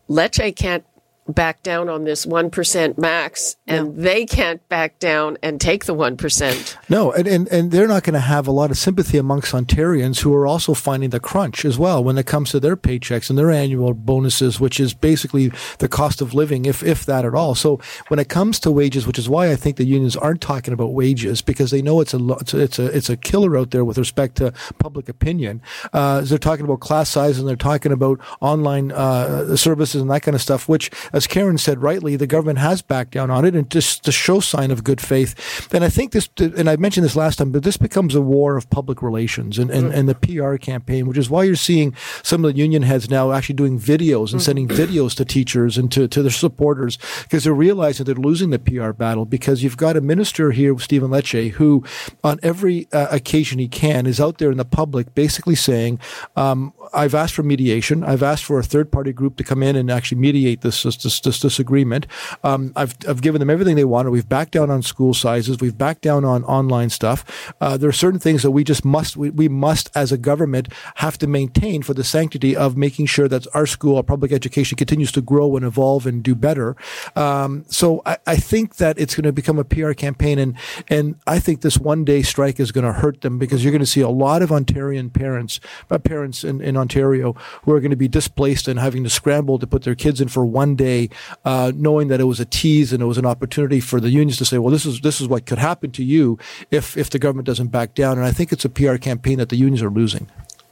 Lecce 0.10 0.56
can't 0.56 0.86
back 1.28 1.63
down 1.63 1.90
on 1.90 2.04
this 2.04 2.26
1% 2.26 2.98
max 2.98 3.58
and 3.68 3.98
they 3.98 4.26
can't 4.26 4.68
back 4.70 4.98
down 5.00 5.38
and 5.44 5.60
take 5.60 5.86
the 5.86 5.96
1%. 5.96 6.78
No, 6.90 7.12
and, 7.12 7.28
and, 7.28 7.48
and 7.50 7.72
they're 7.72 7.88
not 7.88 8.04
going 8.04 8.13
to 8.13 8.20
have 8.20 8.48
a 8.48 8.52
lot 8.52 8.72
of 8.72 8.78
sympathy 8.78 9.18
amongst 9.18 9.54
Ontarians 9.54 10.20
who 10.20 10.34
are 10.34 10.48
also 10.48 10.74
finding 10.74 11.10
the 11.10 11.20
crunch 11.20 11.66
as 11.66 11.78
well 11.78 12.04
when 12.04 12.18
it 12.18 12.26
comes 12.26 12.52
to 12.52 12.60
their 12.60 12.78
paychecks 12.78 13.30
and 13.30 13.38
their 13.38 13.52
annual 13.52 13.94
bonuses, 13.94 14.60
which 14.60 14.80
is 14.80 14.94
basically 14.94 15.52
the 15.80 15.88
cost 15.88 16.22
of 16.22 16.34
living, 16.34 16.66
if, 16.66 16.84
if 16.84 17.06
that 17.06 17.26
at 17.26 17.36
all. 17.36 17.56
So 17.56 17.80
when 18.08 18.20
it 18.20 18.30
comes 18.30 18.60
to 18.62 18.72
wages, 18.72 19.06
which 19.06 19.20
is 19.20 19.30
why 19.30 19.52
I 19.52 19.56
think 19.56 19.78
the 19.78 19.86
unions 19.86 20.16
aren't 20.16 20.42
talking 20.42 20.74
about 20.74 20.94
wages 20.94 21.42
because 21.42 21.72
they 21.72 21.82
know 21.82 22.02
it's 22.02 22.13
a, 22.13 22.26
it's 22.40 22.54
a, 22.54 22.60
it's 22.60 22.80
a, 22.80 22.86
it's 22.86 23.10
a 23.10 23.18
killer 23.18 23.58
out 23.58 23.72
there 23.72 23.84
with 23.84 23.98
respect 23.98 24.36
to 24.38 24.54
public 24.80 25.10
opinion. 25.10 25.62
Uh, 25.94 26.22
they're 26.22 26.38
talking 26.38 26.66
about 26.66 26.80
class 26.80 27.10
size 27.10 27.40
and 27.40 27.48
they're 27.48 27.56
talking 27.56 27.92
about 27.92 28.20
online 28.40 28.92
uh, 28.92 29.56
services 29.56 30.02
and 30.02 30.10
that 30.10 30.22
kind 30.22 30.36
of 30.36 30.42
stuff, 30.42 30.70
which 30.70 30.90
as 31.17 31.25
Karen 31.25 31.58
said 31.58 31.82
rightly, 31.82 32.15
the 32.15 32.27
government 32.27 32.60
has 32.60 32.84
backed 32.84 33.12
down 33.12 33.32
on 33.32 33.43
it, 33.43 33.56
and 33.56 33.69
just 33.71 34.03
to 34.06 34.12
show 34.12 34.39
sign 34.39 34.69
of 34.69 34.84
good 34.84 35.01
faith. 35.01 35.67
And 35.73 35.84
I 35.84 35.89
think 35.89 36.12
this, 36.12 36.30
and 36.38 36.69
I 36.69 36.75
mentioned 36.75 37.03
this 37.03 37.15
last 37.15 37.38
time, 37.38 37.51
but 37.51 37.63
this 37.63 37.75
becomes 37.75 38.13
a 38.13 38.21
war 38.21 38.56
of 38.56 38.69
public 38.69 39.01
relations 39.01 39.58
and, 39.58 39.71
and, 39.71 39.91
and 39.91 40.08
the 40.08 40.13
PR 40.13 40.58
campaign, 40.58 41.08
which 41.08 41.17
is 41.17 41.27
why 41.27 41.43
you're 41.43 41.56
seeing 41.56 41.95
some 42.21 42.45
of 42.45 42.53
the 42.53 42.58
union 42.58 42.84
heads 42.84 43.10
now 43.10 43.32
actually 43.32 43.56
doing 43.56 43.80
videos 43.80 44.32
and 44.32 44.41
sending 44.43 44.67
mm-hmm. 44.67 44.80
videos 44.80 45.15
to 45.15 45.25
teachers 45.25 45.75
and 45.75 45.91
to, 45.91 46.08
to 46.08 46.21
their 46.21 46.32
supporters 46.32 46.99
because 47.23 47.43
they're 47.43 47.53
realizing 47.53 48.06
they're 48.06 48.15
losing 48.15 48.51
the 48.51 48.60
PR 48.60 48.91
battle 48.91 49.25
because 49.25 49.63
you've 49.63 49.75
got 49.75 49.97
a 49.97 50.01
minister 50.01 50.51
here, 50.51 50.77
Stephen 50.77 51.10
Lecce, 51.10 51.51
who 51.53 51.84
on 52.23 52.39
every 52.43 52.88
uh, 52.93 53.08
occasion 53.10 53.58
he 53.58 53.67
can 53.67 54.06
is 54.06 54.21
out 54.21 54.38
there 54.38 54.51
in 54.51 54.58
the 54.58 54.65
public 54.65 55.15
basically 55.15 55.56
saying, 55.56 55.99
um, 56.36 56.73
I've 56.93 57.15
asked 57.15 57.34
for 57.34 57.43
mediation. 57.43 58.03
I've 58.03 58.23
asked 58.23 58.43
for 58.43 58.60
a 58.60 58.63
third 58.63 58.91
party 58.91 59.12
group 59.12 59.38
to 59.38 59.43
come 59.43 59.63
in 59.63 59.75
and 59.75 59.89
actually 59.89 60.19
mediate 60.19 60.62
this, 60.62 60.84
this 60.84 61.07
this, 61.08 61.20
this 61.22 61.39
disagreement. 61.39 62.06
Um, 62.43 62.74
I've, 62.76 62.96
I've 63.08 63.22
given 63.22 63.39
them 63.39 63.50
everything 63.50 63.76
they 63.76 63.86
wanted. 63.86 64.12
We've 64.12 64.28
backed 64.28 64.52
down 64.52 64.70
on 64.70 64.82
school 64.82 65.13
sizes. 65.13 65.60
We've 65.62 65.78
backed 65.78 66.02
down 66.02 66.26
on 66.26 66.43
online 66.43 66.89
stuff. 66.89 67.54
Uh, 67.62 67.78
there 67.78 67.89
are 67.89 67.93
certain 67.93 68.20
things 68.20 68.43
that 68.43 68.52
we 68.52 68.63
just 68.63 68.84
must, 68.84 69.15
we, 69.15 69.30
we 69.30 69.48
must 69.48 69.89
as 69.96 70.12
a 70.12 70.17
government 70.17 70.67
have 70.96 71.17
to 71.20 71.28
maintain 71.28 71.82
for 71.82 71.93
the 71.93 72.04
sanctity 72.04 72.56
of 72.56 72.76
making 72.76 73.06
sure 73.06 73.28
that 73.30 73.48
our 73.54 73.65
school, 73.65 73.96
our 73.96 74.04
public 74.04 74.32
education 74.32 74.76
continues 74.76 75.12
to 75.13 75.22
grow 75.22 75.56
and 75.56 75.65
evolve 75.65 76.06
and 76.06 76.24
do 76.24 76.36
better. 76.36 76.76
Um, 77.15 77.65
so 77.70 78.02
I, 78.06 78.17
I 78.28 78.36
think 78.36 78.76
that 78.78 79.00
it's 79.00 79.15
going 79.15 79.24
to 79.24 79.32
become 79.32 79.58
a 79.58 79.63
PR 79.63 79.93
campaign 79.93 80.39
and, 80.39 80.58
and 80.89 81.15
I 81.26 81.39
think 81.39 81.62
this 81.62 81.78
one 81.78 82.04
day 82.04 82.22
strike 82.22 82.60
is 82.60 82.72
going 82.72 82.86
to 82.86 82.93
hurt 82.93 83.22
them 83.22 83.39
because 83.39 83.63
you're 83.63 83.72
going 83.72 83.80
to 83.80 83.86
see 83.86 84.02
a 84.02 84.10
lot 84.10 84.41
of 84.41 84.50
Ontarian 84.50 85.13
parents, 85.13 85.60
uh, 85.89 85.98
parents 85.98 86.43
in, 86.43 86.62
in 86.62 86.76
Ontario 86.76 87.34
who 87.63 87.72
are 87.72 87.80
going 87.80 87.91
to 87.91 87.98
be 87.98 88.08
displaced 88.08 88.67
and 88.67 88.80
having 88.80 89.04
to 89.04 89.10
scramble 89.10 89.60
to 89.60 89.67
put 89.67 89.84
their 89.84 89.96
kids 89.96 90.22
in 90.22 90.28
for 90.28 90.46
one 90.46 90.76
day, 90.76 90.97
uh, 91.46 91.72
knowing 91.76 92.08
that 92.10 92.20
it 92.20 92.26
was 92.26 92.40
a 92.40 92.46
tease 92.46 92.94
and 92.94 93.02
it 93.02 93.06
was 93.06 93.18
an 93.18 93.26
opportunity 93.26 93.80
for 93.80 94.00
the 94.00 94.10
unions 94.10 94.38
to 94.38 94.46
say, 94.46 94.58
well, 94.58 94.72
this 94.72 94.86
is, 94.86 95.02
this 95.02 95.22
is 95.22 95.28
what 95.28 95.46
could 95.46 95.60
happen 95.60 95.92
to 95.92 96.04
you 96.04 96.38
if, 96.72 96.98
if 96.98 97.10
the 97.10 97.20
government 97.20 97.46
doesn't 97.46 97.68
back 97.68 97.94
down. 97.94 98.18
And 98.18 98.26
I 98.26 98.32
think 98.32 98.52
it's 98.52 98.66
a 98.66 98.70
PR 98.70 98.98
campaign 98.98 99.38
that 99.38 99.50
the 99.50 99.58
unions 99.58 99.82
are 99.82 99.90
losing. 99.90 100.28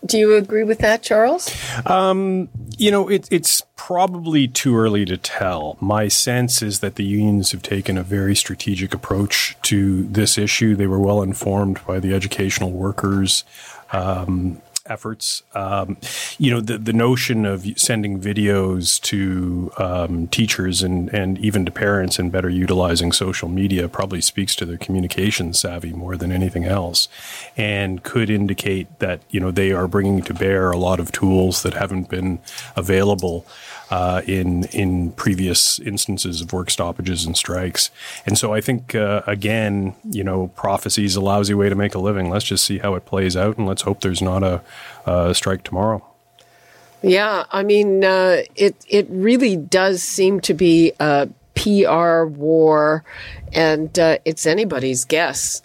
Do 0.05 0.19
you 0.19 0.35
agree 0.35 0.63
with 0.63 0.79
that, 0.79 1.01
Charles? 1.01 1.49
Um, 1.85 2.49
you 2.77 2.91
know, 2.91 3.07
it, 3.07 3.27
it's 3.31 3.63
probably 3.75 4.47
too 4.47 4.77
early 4.77 5.03
to 5.05 5.17
tell. 5.17 5.77
My 5.81 6.07
sense 6.09 6.61
is 6.61 6.79
that 6.81 6.95
the 6.95 7.03
unions 7.03 7.51
have 7.53 7.63
taken 7.63 7.97
a 7.97 8.03
very 8.03 8.35
strategic 8.35 8.93
approach 8.93 9.57
to 9.63 10.03
this 10.03 10.37
issue. 10.37 10.75
They 10.75 10.87
were 10.87 10.99
well 10.99 11.23
informed 11.23 11.79
by 11.87 11.99
the 11.99 12.13
educational 12.13 12.71
workers. 12.71 13.43
Um, 13.91 14.61
efforts. 14.87 15.43
Um, 15.53 15.97
you 16.37 16.51
know, 16.51 16.61
the, 16.61 16.77
the 16.77 16.93
notion 16.93 17.45
of 17.45 17.65
sending 17.77 18.19
videos 18.19 19.01
to 19.01 19.71
um, 19.77 20.27
teachers 20.27 20.83
and, 20.83 21.09
and 21.13 21.37
even 21.39 21.65
to 21.65 21.71
parents 21.71 22.19
and 22.19 22.31
better 22.31 22.49
utilizing 22.49 23.11
social 23.11 23.49
media 23.49 23.87
probably 23.89 24.21
speaks 24.21 24.55
to 24.57 24.65
their 24.65 24.77
communication 24.77 25.53
savvy 25.53 25.91
more 25.91 26.15
than 26.15 26.31
anything 26.31 26.65
else 26.65 27.07
and 27.57 28.03
could 28.03 28.29
indicate 28.29 28.99
that, 28.99 29.21
you 29.29 29.39
know, 29.39 29.51
they 29.51 29.71
are 29.71 29.87
bringing 29.87 30.21
to 30.21 30.33
bear 30.33 30.71
a 30.71 30.77
lot 30.77 30.99
of 30.99 31.11
tools 31.11 31.63
that 31.63 31.73
haven't 31.73 32.09
been 32.09 32.39
available 32.75 33.45
uh, 33.89 34.21
in 34.25 34.65
in 34.65 35.11
previous 35.11 35.79
instances 35.79 36.41
of 36.41 36.53
work 36.53 36.69
stoppages 36.69 37.25
and 37.25 37.37
strikes. 37.37 37.91
And 38.25 38.37
so 38.37 38.53
I 38.53 38.61
think 38.61 38.95
uh, 38.95 39.21
again, 39.27 39.95
you 40.09 40.23
know, 40.23 40.47
prophecy 40.55 41.05
is 41.05 41.15
a 41.15 41.21
lousy 41.21 41.53
way 41.53 41.69
to 41.69 41.75
make 41.75 41.95
a 41.95 41.99
living. 41.99 42.29
Let's 42.29 42.45
just 42.45 42.63
see 42.63 42.79
how 42.79 42.95
it 42.95 43.05
plays 43.05 43.35
out, 43.35 43.57
and 43.57 43.67
let's 43.67 43.83
hope 43.83 44.01
there's 44.01 44.21
not 44.21 44.43
a, 44.43 44.61
a 45.05 45.33
strike 45.33 45.63
tomorrow. 45.63 46.05
Yeah, 47.01 47.45
I 47.51 47.63
mean, 47.63 48.03
uh, 48.03 48.41
it 48.55 48.75
it 48.87 49.07
really 49.09 49.55
does 49.57 50.01
seem 50.01 50.39
to 50.41 50.53
be 50.53 50.93
a 50.99 51.29
PR 51.53 52.25
war, 52.25 53.03
and 53.53 53.97
uh, 53.99 54.17
it's 54.25 54.45
anybody's 54.45 55.05
guess 55.05 55.61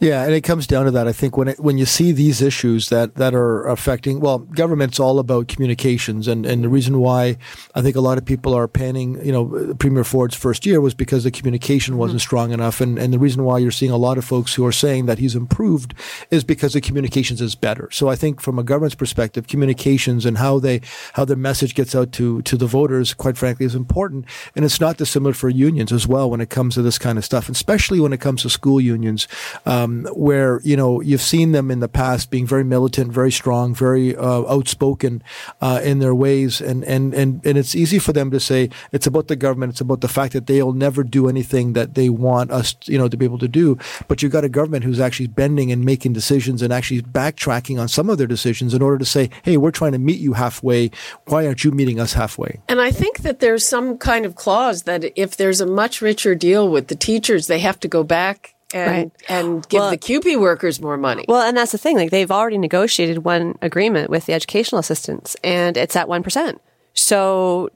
yeah, 0.00 0.24
and 0.24 0.34
it 0.34 0.42
comes 0.42 0.66
down 0.66 0.84
to 0.84 0.90
that. 0.90 1.08
I 1.08 1.12
think 1.12 1.36
when 1.36 1.48
it, 1.48 1.60
when 1.60 1.78
you 1.78 1.86
see 1.86 2.12
these 2.12 2.42
issues 2.42 2.88
that, 2.90 3.14
that 3.16 3.34
are 3.34 3.66
affecting, 3.66 4.20
well, 4.20 4.38
government's 4.38 5.00
all 5.00 5.18
about 5.18 5.48
communications, 5.48 6.28
and, 6.28 6.44
and 6.44 6.62
the 6.62 6.68
reason 6.68 7.00
why 7.00 7.38
I 7.74 7.82
think 7.82 7.96
a 7.96 8.00
lot 8.00 8.18
of 8.18 8.24
people 8.24 8.54
are 8.54 8.68
panning, 8.68 9.24
you 9.24 9.32
know, 9.32 9.74
Premier 9.78 10.04
Ford's 10.04 10.36
first 10.36 10.66
year 10.66 10.80
was 10.80 10.94
because 10.94 11.24
the 11.24 11.30
communication 11.30 11.92
mm-hmm. 11.92 12.00
wasn't 12.00 12.20
mm-hmm. 12.20 12.26
strong 12.26 12.52
enough, 12.52 12.80
and, 12.80 12.98
and 12.98 13.12
the 13.12 13.18
reason 13.18 13.44
why 13.44 13.58
you're 13.58 13.70
seeing 13.70 13.92
a 13.92 13.96
lot 13.96 14.18
of 14.18 14.24
folks 14.24 14.54
who 14.54 14.66
are 14.66 14.72
saying 14.72 15.06
that 15.06 15.18
he's 15.18 15.34
improved 15.34 15.94
is 16.30 16.44
because 16.44 16.74
the 16.74 16.80
communications 16.80 17.40
is 17.40 17.54
better. 17.54 17.88
So 17.90 18.08
I 18.08 18.16
think 18.16 18.40
from 18.40 18.58
a 18.58 18.62
government's 18.62 18.94
perspective, 18.94 19.48
communications 19.48 20.26
and 20.26 20.38
how 20.38 20.58
they 20.58 20.80
how 21.14 21.24
their 21.24 21.36
message 21.36 21.74
gets 21.74 21.94
out 21.94 22.12
to 22.12 22.42
to 22.42 22.56
the 22.56 22.66
voters, 22.66 23.14
quite 23.14 23.38
frankly, 23.38 23.64
is 23.64 23.74
important, 23.74 24.26
and 24.54 24.64
it's 24.64 24.80
not 24.80 24.98
dissimilar 24.98 25.32
for 25.32 25.48
unions 25.48 25.92
as 25.92 26.06
well 26.06 26.30
when 26.30 26.40
it 26.40 26.50
comes 26.50 26.74
to 26.74 26.82
this 26.82 26.98
kind 26.98 27.16
of 27.18 27.24
stuff, 27.24 27.48
especially 27.48 28.00
when 28.00 28.12
it 28.12 28.20
comes 28.20 28.42
to 28.42 28.50
school 28.50 28.80
unions. 28.80 29.26
Um, 29.64 29.85
um, 29.86 30.06
where 30.12 30.60
you 30.62 30.76
know 30.76 31.00
you've 31.00 31.22
seen 31.22 31.52
them 31.52 31.70
in 31.70 31.80
the 31.80 31.88
past 31.88 32.30
being 32.30 32.46
very 32.46 32.64
militant, 32.64 33.12
very 33.12 33.32
strong, 33.32 33.74
very 33.74 34.16
uh, 34.16 34.42
outspoken 34.46 35.22
uh, 35.60 35.80
in 35.82 35.98
their 35.98 36.14
ways, 36.14 36.60
and, 36.60 36.84
and 36.84 37.14
and 37.14 37.44
and 37.46 37.58
it's 37.58 37.74
easy 37.74 37.98
for 37.98 38.12
them 38.12 38.30
to 38.30 38.40
say 38.40 38.70
it's 38.92 39.06
about 39.06 39.28
the 39.28 39.36
government, 39.36 39.70
it's 39.70 39.80
about 39.80 40.00
the 40.00 40.08
fact 40.08 40.32
that 40.32 40.46
they'll 40.46 40.72
never 40.72 41.02
do 41.02 41.28
anything 41.28 41.72
that 41.72 41.94
they 41.94 42.08
want 42.08 42.50
us, 42.50 42.74
you 42.84 42.98
know, 42.98 43.08
to 43.08 43.16
be 43.16 43.24
able 43.24 43.38
to 43.38 43.48
do. 43.48 43.78
But 44.08 44.22
you've 44.22 44.32
got 44.32 44.44
a 44.44 44.48
government 44.48 44.84
who's 44.84 45.00
actually 45.00 45.28
bending 45.28 45.72
and 45.72 45.84
making 45.84 46.12
decisions 46.12 46.62
and 46.62 46.72
actually 46.72 47.02
backtracking 47.02 47.80
on 47.80 47.88
some 47.88 48.10
of 48.10 48.18
their 48.18 48.26
decisions 48.26 48.74
in 48.74 48.82
order 48.82 48.98
to 48.98 49.04
say, 49.04 49.30
hey, 49.42 49.56
we're 49.56 49.70
trying 49.70 49.92
to 49.92 49.98
meet 49.98 50.20
you 50.20 50.34
halfway. 50.34 50.90
Why 51.26 51.46
aren't 51.46 51.64
you 51.64 51.70
meeting 51.70 52.00
us 52.00 52.12
halfway? 52.12 52.60
And 52.68 52.80
I 52.80 52.90
think 52.90 53.18
that 53.20 53.40
there's 53.40 53.64
some 53.64 53.98
kind 53.98 54.26
of 54.26 54.34
clause 54.34 54.82
that 54.82 55.04
if 55.16 55.36
there's 55.36 55.60
a 55.60 55.66
much 55.66 56.00
richer 56.00 56.34
deal 56.34 56.68
with 56.68 56.88
the 56.88 56.94
teachers, 56.94 57.46
they 57.46 57.60
have 57.60 57.80
to 57.80 57.88
go 57.88 58.02
back 58.02 58.55
and 58.74 58.90
right. 58.90 59.12
and 59.28 59.68
give 59.68 59.80
well, 59.80 59.90
the 59.90 59.96
CUPE 59.96 60.36
workers 60.36 60.80
more 60.80 60.96
money. 60.96 61.24
Well, 61.28 61.42
and 61.42 61.56
that's 61.56 61.72
the 61.72 61.78
thing. 61.78 61.96
Like 61.96 62.10
they've 62.10 62.30
already 62.30 62.58
negotiated 62.58 63.18
one 63.18 63.56
agreement 63.62 64.10
with 64.10 64.26
the 64.26 64.32
educational 64.32 64.78
assistants, 64.78 65.36
and 65.44 65.76
it's 65.76 65.96
at 65.96 66.08
one 66.08 66.22
percent. 66.22 66.60
So. 66.94 67.70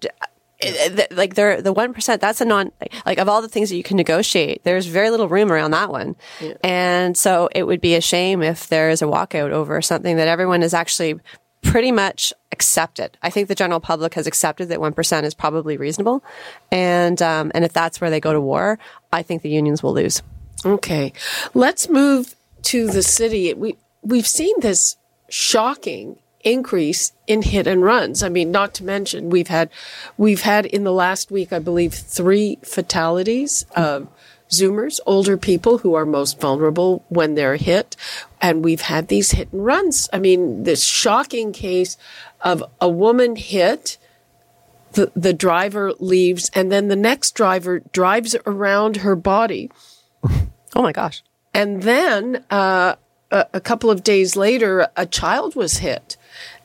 Like 1.12 1.36
they're 1.36 1.62
the 1.62 1.72
one 1.72 1.94
percent. 1.94 2.20
That's 2.20 2.42
a 2.42 2.44
non 2.44 2.70
like 3.06 3.16
of 3.16 3.30
all 3.30 3.40
the 3.40 3.48
things 3.48 3.70
that 3.70 3.76
you 3.76 3.82
can 3.82 3.96
negotiate. 3.96 4.62
There's 4.62 4.84
very 4.84 5.08
little 5.08 5.26
room 5.26 5.50
around 5.50 5.70
that 5.70 5.88
one, 5.88 6.16
yeah. 6.38 6.52
and 6.62 7.16
so 7.16 7.48
it 7.54 7.62
would 7.62 7.80
be 7.80 7.94
a 7.94 8.02
shame 8.02 8.42
if 8.42 8.68
there 8.68 8.90
is 8.90 9.00
a 9.00 9.06
walkout 9.06 9.52
over 9.52 9.80
something 9.80 10.18
that 10.18 10.28
everyone 10.28 10.62
is 10.62 10.74
actually 10.74 11.18
pretty 11.62 11.92
much 11.92 12.34
accepted. 12.52 13.16
I 13.22 13.30
think 13.30 13.48
the 13.48 13.54
general 13.54 13.80
public 13.80 14.12
has 14.14 14.26
accepted 14.26 14.68
that 14.68 14.78
1% 14.78 15.22
is 15.24 15.34
probably 15.34 15.76
reasonable. 15.76 16.22
And, 16.72 17.20
um, 17.20 17.52
and 17.54 17.64
if 17.64 17.72
that's 17.72 18.00
where 18.00 18.10
they 18.10 18.20
go 18.20 18.32
to 18.32 18.40
war, 18.40 18.78
I 19.12 19.22
think 19.22 19.42
the 19.42 19.50
unions 19.50 19.82
will 19.82 19.92
lose. 19.92 20.22
Okay. 20.64 21.12
Let's 21.54 21.88
move 21.88 22.36
to 22.62 22.88
the 22.88 23.02
city. 23.02 23.52
We, 23.54 23.76
we've 24.02 24.26
seen 24.26 24.60
this 24.60 24.96
shocking 25.28 26.18
increase 26.42 27.12
in 27.26 27.42
hit 27.42 27.66
and 27.66 27.82
runs. 27.82 28.22
I 28.22 28.28
mean, 28.28 28.50
not 28.50 28.74
to 28.74 28.84
mention 28.84 29.30
we've 29.30 29.48
had, 29.48 29.70
we've 30.16 30.42
had 30.42 30.66
in 30.66 30.84
the 30.84 30.92
last 30.92 31.30
week, 31.30 31.52
I 31.52 31.58
believe, 31.58 31.94
three 31.94 32.58
fatalities 32.62 33.66
of 33.76 34.08
Zoomers, 34.50 34.98
older 35.06 35.36
people 35.36 35.78
who 35.78 35.94
are 35.94 36.06
most 36.06 36.40
vulnerable 36.40 37.04
when 37.08 37.34
they're 37.34 37.56
hit. 37.56 37.94
And 38.40 38.64
we've 38.64 38.80
had 38.80 39.08
these 39.08 39.32
hit 39.32 39.52
and 39.52 39.64
runs. 39.64 40.08
I 40.12 40.18
mean, 40.18 40.64
this 40.64 40.84
shocking 40.84 41.52
case 41.52 41.96
of 42.40 42.64
a 42.80 42.88
woman 42.88 43.36
hit, 43.36 43.96
the, 44.92 45.12
the 45.14 45.32
driver 45.32 45.92
leaves, 46.00 46.50
and 46.52 46.72
then 46.72 46.88
the 46.88 46.96
next 46.96 47.32
driver 47.32 47.80
drives 47.92 48.34
around 48.44 48.98
her 48.98 49.14
body 49.14 49.70
Oh 50.74 50.82
my 50.82 50.92
gosh. 50.92 51.22
And 51.52 51.82
then 51.82 52.44
uh, 52.50 52.94
a, 53.30 53.46
a 53.54 53.60
couple 53.60 53.90
of 53.90 54.02
days 54.02 54.36
later, 54.36 54.88
a 54.96 55.06
child 55.06 55.56
was 55.56 55.78
hit. 55.78 56.16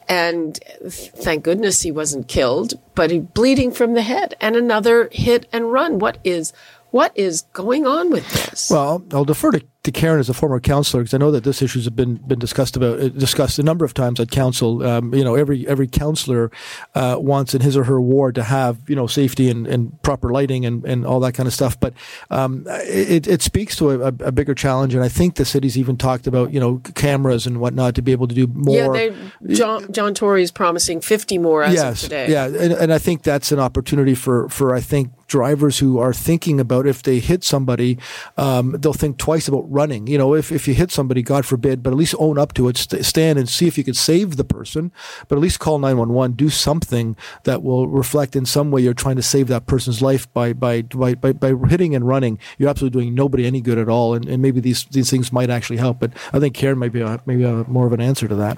And 0.07 0.59
thank 0.87 1.43
goodness 1.43 1.81
he 1.81 1.91
wasn't 1.91 2.27
killed, 2.27 2.75
but 2.93 3.09
he 3.09 3.19
bleeding 3.19 3.71
from 3.71 3.93
the 3.95 4.03
head 4.03 4.35
and 4.39 4.55
another 4.55 5.09
hit 5.11 5.47
and 5.51 5.71
run. 5.71 5.97
What 5.97 6.19
is 6.23 6.53
what 6.91 7.11
is 7.15 7.41
going 7.53 7.85
on 7.87 8.11
with 8.11 8.29
this? 8.31 8.69
Well, 8.69 9.03
I'll 9.11 9.25
defer 9.25 9.51
to 9.51 9.65
to 9.85 9.91
Karen 9.91 10.19
as 10.19 10.29
a 10.29 10.33
former 10.33 10.59
counselor, 10.59 11.03
because 11.03 11.13
I 11.13 11.17
know 11.17 11.31
that 11.31 11.43
this 11.43 11.61
issue 11.61 11.79
has 11.79 11.89
been 11.89 12.15
been 12.15 12.39
discussed 12.39 12.75
about 12.75 12.99
uh, 12.99 13.09
discussed 13.09 13.59
a 13.59 13.63
number 13.63 13.85
of 13.85 13.93
times 13.93 14.19
at 14.19 14.31
council. 14.31 14.83
Um, 14.83 15.13
you 15.13 15.23
know, 15.23 15.35
every 15.35 15.67
every 15.67 15.87
counselor 15.87 16.51
uh, 16.95 17.17
wants 17.19 17.53
in 17.53 17.61
his 17.61 17.77
or 17.77 17.83
her 17.85 18.01
ward 18.01 18.35
to 18.35 18.43
have 18.43 18.79
you 18.89 18.95
know 18.95 19.07
safety 19.07 19.49
and, 19.49 19.67
and 19.67 20.01
proper 20.01 20.31
lighting 20.31 20.65
and, 20.65 20.83
and 20.85 21.05
all 21.05 21.19
that 21.19 21.33
kind 21.33 21.47
of 21.47 21.53
stuff. 21.53 21.79
But 21.79 21.93
um, 22.31 22.65
it, 22.67 23.27
it 23.27 23.41
speaks 23.43 23.75
to 23.77 23.91
a, 23.91 24.07
a, 24.07 24.31
bigger 24.31 24.55
challenge, 24.55 24.95
and 24.95 25.03
I 25.03 25.07
think 25.07 25.35
the 25.35 25.45
city's 25.45 25.77
even 25.77 25.97
talked 25.97 26.25
about 26.25 26.51
you 26.51 26.59
know 26.59 26.79
cameras 26.95 27.45
and 27.45 27.59
whatnot 27.59 27.95
to 27.95 28.01
be 28.01 28.11
able 28.11 28.27
to 28.27 28.35
do 28.35 28.47
more. 28.47 28.97
Yeah, 28.97 29.11
John 29.49 29.91
John 29.91 30.15
Tory 30.15 30.41
is 30.41 30.51
promising 30.51 30.99
fifty 30.99 31.37
more 31.37 31.63
as 31.63 31.75
yes, 31.75 32.03
of 32.03 32.09
today. 32.09 32.31
Yeah, 32.31 32.45
and, 32.45 32.73
and 32.73 32.91
I 32.91 32.97
think 32.97 33.21
that's 33.21 33.51
an 33.51 33.59
opportunity 33.59 34.15
for 34.15 34.49
for 34.49 34.73
I 34.73 34.81
think 34.81 35.11
drivers 35.27 35.79
who 35.79 35.97
are 35.99 36.13
thinking 36.13 36.59
about 36.59 36.87
if 36.87 37.03
they 37.03 37.19
hit 37.19 37.43
somebody, 37.43 37.97
um, 38.37 38.75
they'll 38.79 38.93
think 38.93 39.17
twice 39.17 39.47
about 39.47 39.69
running. 39.75 40.07
You 40.07 40.17
know, 40.17 40.33
if, 40.33 40.51
if 40.51 40.67
you 40.67 40.73
hit 40.73 40.89
somebody, 40.89 41.21
God 41.21 41.45
forbid, 41.45 41.83
but 41.83 41.91
at 41.91 41.97
least 41.97 42.15
own 42.17 42.37
up 42.37 42.53
to 42.53 42.67
it, 42.67 42.77
st- 42.77 43.05
stand 43.05 43.37
and 43.37 43.47
see 43.47 43.67
if 43.67 43.77
you 43.77 43.83
can 43.83 43.93
save 43.93 44.37
the 44.37 44.43
person, 44.43 44.91
but 45.27 45.35
at 45.35 45.41
least 45.41 45.59
call 45.59 45.77
911, 45.77 46.35
do 46.35 46.49
something 46.49 47.15
that 47.43 47.61
will 47.61 47.87
reflect 47.87 48.35
in 48.35 48.45
some 48.45 48.71
way 48.71 48.81
you're 48.81 48.93
trying 48.93 49.17
to 49.17 49.21
save 49.21 49.47
that 49.47 49.67
person's 49.67 50.01
life 50.01 50.31
by, 50.33 50.53
by, 50.53 50.81
by, 50.81 51.13
by, 51.13 51.33
by 51.33 51.53
hitting 51.69 51.93
and 51.93 52.07
running. 52.07 52.39
You're 52.57 52.69
absolutely 52.69 53.01
doing 53.01 53.13
nobody 53.15 53.45
any 53.45 53.61
good 53.61 53.77
at 53.77 53.89
all. 53.89 54.13
And, 54.13 54.27
and 54.27 54.41
maybe 54.41 54.59
these, 54.59 54.85
these 54.85 55.11
things 55.11 55.31
might 55.31 55.49
actually 55.49 55.77
help. 55.77 55.99
But 55.99 56.11
I 56.33 56.39
think 56.39 56.55
Karen 56.55 56.79
might 56.79 56.93
be 56.93 57.01
a, 57.01 57.21
maybe 57.25 57.43
a, 57.43 57.65
more 57.65 57.85
of 57.85 57.93
an 57.93 58.01
answer 58.01 58.27
to 58.27 58.35
that. 58.35 58.57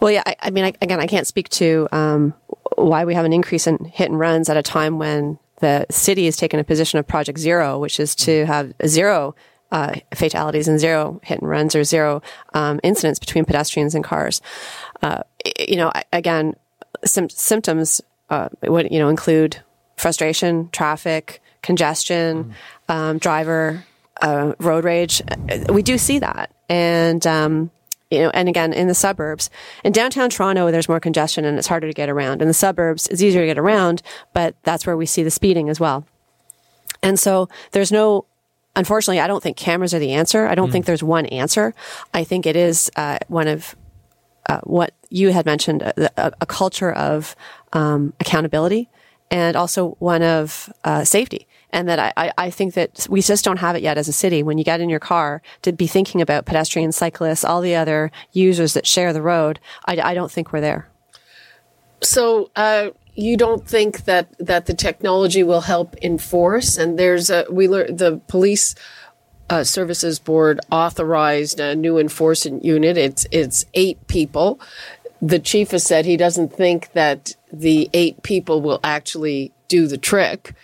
Well, 0.00 0.10
yeah, 0.10 0.22
I, 0.26 0.36
I 0.40 0.50
mean, 0.50 0.64
I, 0.64 0.72
again, 0.82 1.00
I 1.00 1.06
can't 1.06 1.26
speak 1.26 1.48
to 1.50 1.88
um, 1.92 2.34
why 2.76 3.04
we 3.04 3.14
have 3.14 3.24
an 3.24 3.32
increase 3.32 3.66
in 3.66 3.84
hit 3.86 4.10
and 4.10 4.18
runs 4.18 4.48
at 4.48 4.56
a 4.56 4.62
time 4.62 4.98
when 4.98 5.38
the 5.60 5.86
city 5.90 6.26
has 6.26 6.36
taken 6.36 6.60
a 6.60 6.64
position 6.64 6.98
of 6.98 7.06
Project 7.06 7.38
Zero, 7.38 7.78
which 7.78 7.98
is 8.00 8.14
to 8.16 8.44
mm. 8.44 8.46
have 8.46 8.72
zero 8.86 9.34
uh, 9.72 9.94
fatalities 10.14 10.68
and 10.68 10.78
zero 10.78 11.20
hit 11.24 11.40
and 11.40 11.48
runs 11.48 11.74
or 11.74 11.84
zero 11.84 12.22
um, 12.54 12.80
incidents 12.82 13.18
between 13.18 13.44
pedestrians 13.44 13.94
and 13.94 14.04
cars. 14.04 14.40
Uh, 15.02 15.22
you 15.58 15.76
know, 15.76 15.92
again, 16.12 16.54
sim- 17.04 17.30
symptoms 17.30 18.00
uh, 18.30 18.48
would 18.62 18.90
you 18.90 18.98
know 18.98 19.08
include 19.08 19.58
frustration, 19.96 20.68
traffic, 20.70 21.40
congestion, 21.62 22.54
um, 22.88 23.18
driver 23.18 23.84
uh, 24.22 24.52
road 24.58 24.84
rage. 24.84 25.22
We 25.68 25.82
do 25.82 25.98
see 25.98 26.18
that, 26.20 26.50
and 26.68 27.26
um, 27.26 27.70
you 28.10 28.20
know, 28.20 28.30
and 28.30 28.48
again 28.48 28.72
in 28.72 28.86
the 28.86 28.94
suburbs, 28.94 29.50
in 29.82 29.92
downtown 29.92 30.30
Toronto, 30.30 30.70
there's 30.70 30.88
more 30.88 31.00
congestion 31.00 31.44
and 31.44 31.58
it's 31.58 31.66
harder 31.66 31.88
to 31.88 31.92
get 31.92 32.08
around. 32.08 32.42
In 32.42 32.48
the 32.48 32.54
suburbs, 32.54 33.06
it's 33.08 33.22
easier 33.22 33.42
to 33.42 33.46
get 33.46 33.58
around, 33.58 34.02
but 34.32 34.54
that's 34.62 34.86
where 34.86 34.96
we 34.96 35.06
see 35.06 35.22
the 35.22 35.30
speeding 35.30 35.68
as 35.68 35.80
well. 35.80 36.06
And 37.02 37.18
so 37.18 37.48
there's 37.72 37.92
no 37.92 38.24
unfortunately, 38.76 39.20
I 39.20 39.26
don't 39.26 39.42
think 39.42 39.56
cameras 39.56 39.94
are 39.94 39.98
the 39.98 40.12
answer. 40.12 40.46
I 40.46 40.54
don't 40.54 40.70
think 40.70 40.86
there's 40.86 41.02
one 41.02 41.26
answer. 41.26 41.74
I 42.12 42.24
think 42.24 42.46
it 42.46 42.56
is 42.56 42.90
uh, 42.96 43.18
one 43.28 43.48
of 43.48 43.76
uh, 44.48 44.60
what 44.64 44.92
you 45.10 45.32
had 45.32 45.46
mentioned 45.46 45.82
a, 45.82 46.10
a, 46.16 46.32
a 46.42 46.46
culture 46.46 46.92
of 46.92 47.34
um, 47.72 48.12
accountability 48.20 48.88
and 49.30 49.56
also 49.56 49.96
one 49.98 50.22
of 50.22 50.72
uh, 50.84 51.04
safety. 51.04 51.46
And 51.70 51.88
that 51.88 52.14
I, 52.16 52.32
I 52.38 52.50
think 52.50 52.74
that 52.74 53.06
we 53.10 53.20
just 53.20 53.44
don't 53.44 53.56
have 53.56 53.74
it 53.74 53.82
yet 53.82 53.98
as 53.98 54.06
a 54.06 54.12
city. 54.12 54.44
When 54.44 54.58
you 54.58 54.64
get 54.64 54.80
in 54.80 54.88
your 54.88 55.00
car 55.00 55.42
to 55.62 55.72
be 55.72 55.88
thinking 55.88 56.20
about 56.20 56.46
pedestrians, 56.46 56.94
cyclists, 56.94 57.44
all 57.44 57.60
the 57.60 57.74
other 57.74 58.12
users 58.32 58.74
that 58.74 58.86
share 58.86 59.12
the 59.12 59.22
road, 59.22 59.58
I, 59.86 60.00
I 60.00 60.14
don't 60.14 60.30
think 60.30 60.52
we're 60.52 60.60
there. 60.60 60.88
So, 62.00 62.50
uh, 62.54 62.90
you 63.14 63.36
don't 63.36 63.66
think 63.66 64.04
that 64.04 64.28
that 64.38 64.66
the 64.66 64.74
technology 64.74 65.42
will 65.42 65.62
help 65.62 65.96
enforce? 66.02 66.76
And 66.76 66.98
there's 66.98 67.30
a 67.30 67.46
we 67.50 67.68
learned 67.68 67.98
the 67.98 68.20
police 68.28 68.74
uh, 69.50 69.64
services 69.64 70.18
board 70.18 70.60
authorized 70.70 71.60
a 71.60 71.74
new 71.74 71.98
enforcement 71.98 72.64
unit. 72.64 72.96
It's 72.96 73.26
it's 73.30 73.64
eight 73.74 74.06
people. 74.06 74.60
The 75.22 75.38
chief 75.38 75.70
has 75.70 75.84
said 75.84 76.04
he 76.04 76.16
doesn't 76.16 76.52
think 76.52 76.92
that 76.92 77.36
the 77.52 77.88
eight 77.92 78.22
people 78.22 78.60
will 78.60 78.80
actually 78.82 79.52
do 79.68 79.86
the 79.86 79.98
trick. 79.98 80.54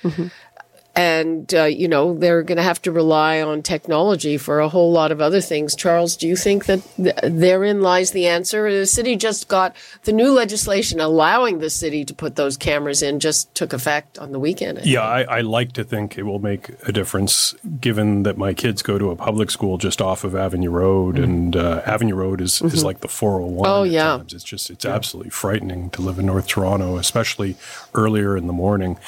And, 1.01 1.55
uh, 1.55 1.65
you 1.65 1.89
know, 1.89 2.13
they're 2.13 2.43
going 2.43 2.59
to 2.59 2.63
have 2.63 2.83
to 2.83 2.93
rely 2.93 3.41
on 3.41 3.63
technology 3.63 4.37
for 4.37 4.61
a 4.61 4.69
whole 4.69 4.93
lot 4.93 5.13
of 5.13 5.23
other 5.23 5.41
things. 5.41 5.75
Charles, 5.75 6.15
do 6.15 6.29
you 6.29 6.37
think 6.37 6.67
that 6.67 6.83
th- 6.97 7.17
therein 7.23 7.81
lies 7.81 8.11
the 8.11 8.27
answer? 8.27 8.71
The 8.71 8.85
city 8.85 9.17
just 9.17 9.49
got 9.49 9.75
the 10.05 10.13
new 10.13 10.31
legislation 10.31 11.01
allowing 11.01 11.61
the 11.61 11.71
city 11.71 12.05
to 12.05 12.13
put 12.13 12.37
those 12.37 12.59
cameras 12.59 13.03
in 13.03 13.19
just 13.19 13.55
took 13.55 13.73
effect 13.73 14.19
on 14.19 14.33
the 14.33 14.39
weekend. 14.39 14.81
I 14.81 14.83
Yeah, 14.85 15.01
I, 15.01 15.23
I 15.23 15.41
like 15.41 15.73
to 15.73 15.85
think 15.85 16.19
it 16.19 16.25
will 16.25 16.39
make 16.39 16.69
a 16.87 16.93
difference 16.93 17.55
given 17.81 18.25
that 18.25 18.37
my 18.37 18.53
kids 18.53 18.83
go 18.83 18.99
to 18.99 19.11
a 19.11 19.17
public 19.17 19.51
school 19.51 19.79
just 19.79 20.03
off 20.03 20.23
of 20.23 20.35
Avenue 20.35 20.69
Road, 20.69 21.19
and 21.19 21.57
uh, 21.57 21.81
Avenue 21.87 22.15
Road 22.15 22.43
is, 22.43 22.61
is 22.61 22.85
like 22.85 23.01
the 23.01 23.09
401. 23.09 23.67
Oh, 23.67 23.85
at 23.85 23.91
yeah. 23.91 24.03
times. 24.19 24.35
It's 24.35 24.45
just, 24.45 24.69
it's 24.69 24.85
absolutely 24.85 25.31
frightening 25.31 25.89
to 25.91 26.03
live 26.03 26.19
in 26.19 26.27
North 26.27 26.47
Toronto, 26.47 26.99
especially 26.99 27.57
earlier 27.95 28.37
in 28.37 28.47
the 28.47 28.53
morning. 28.53 28.99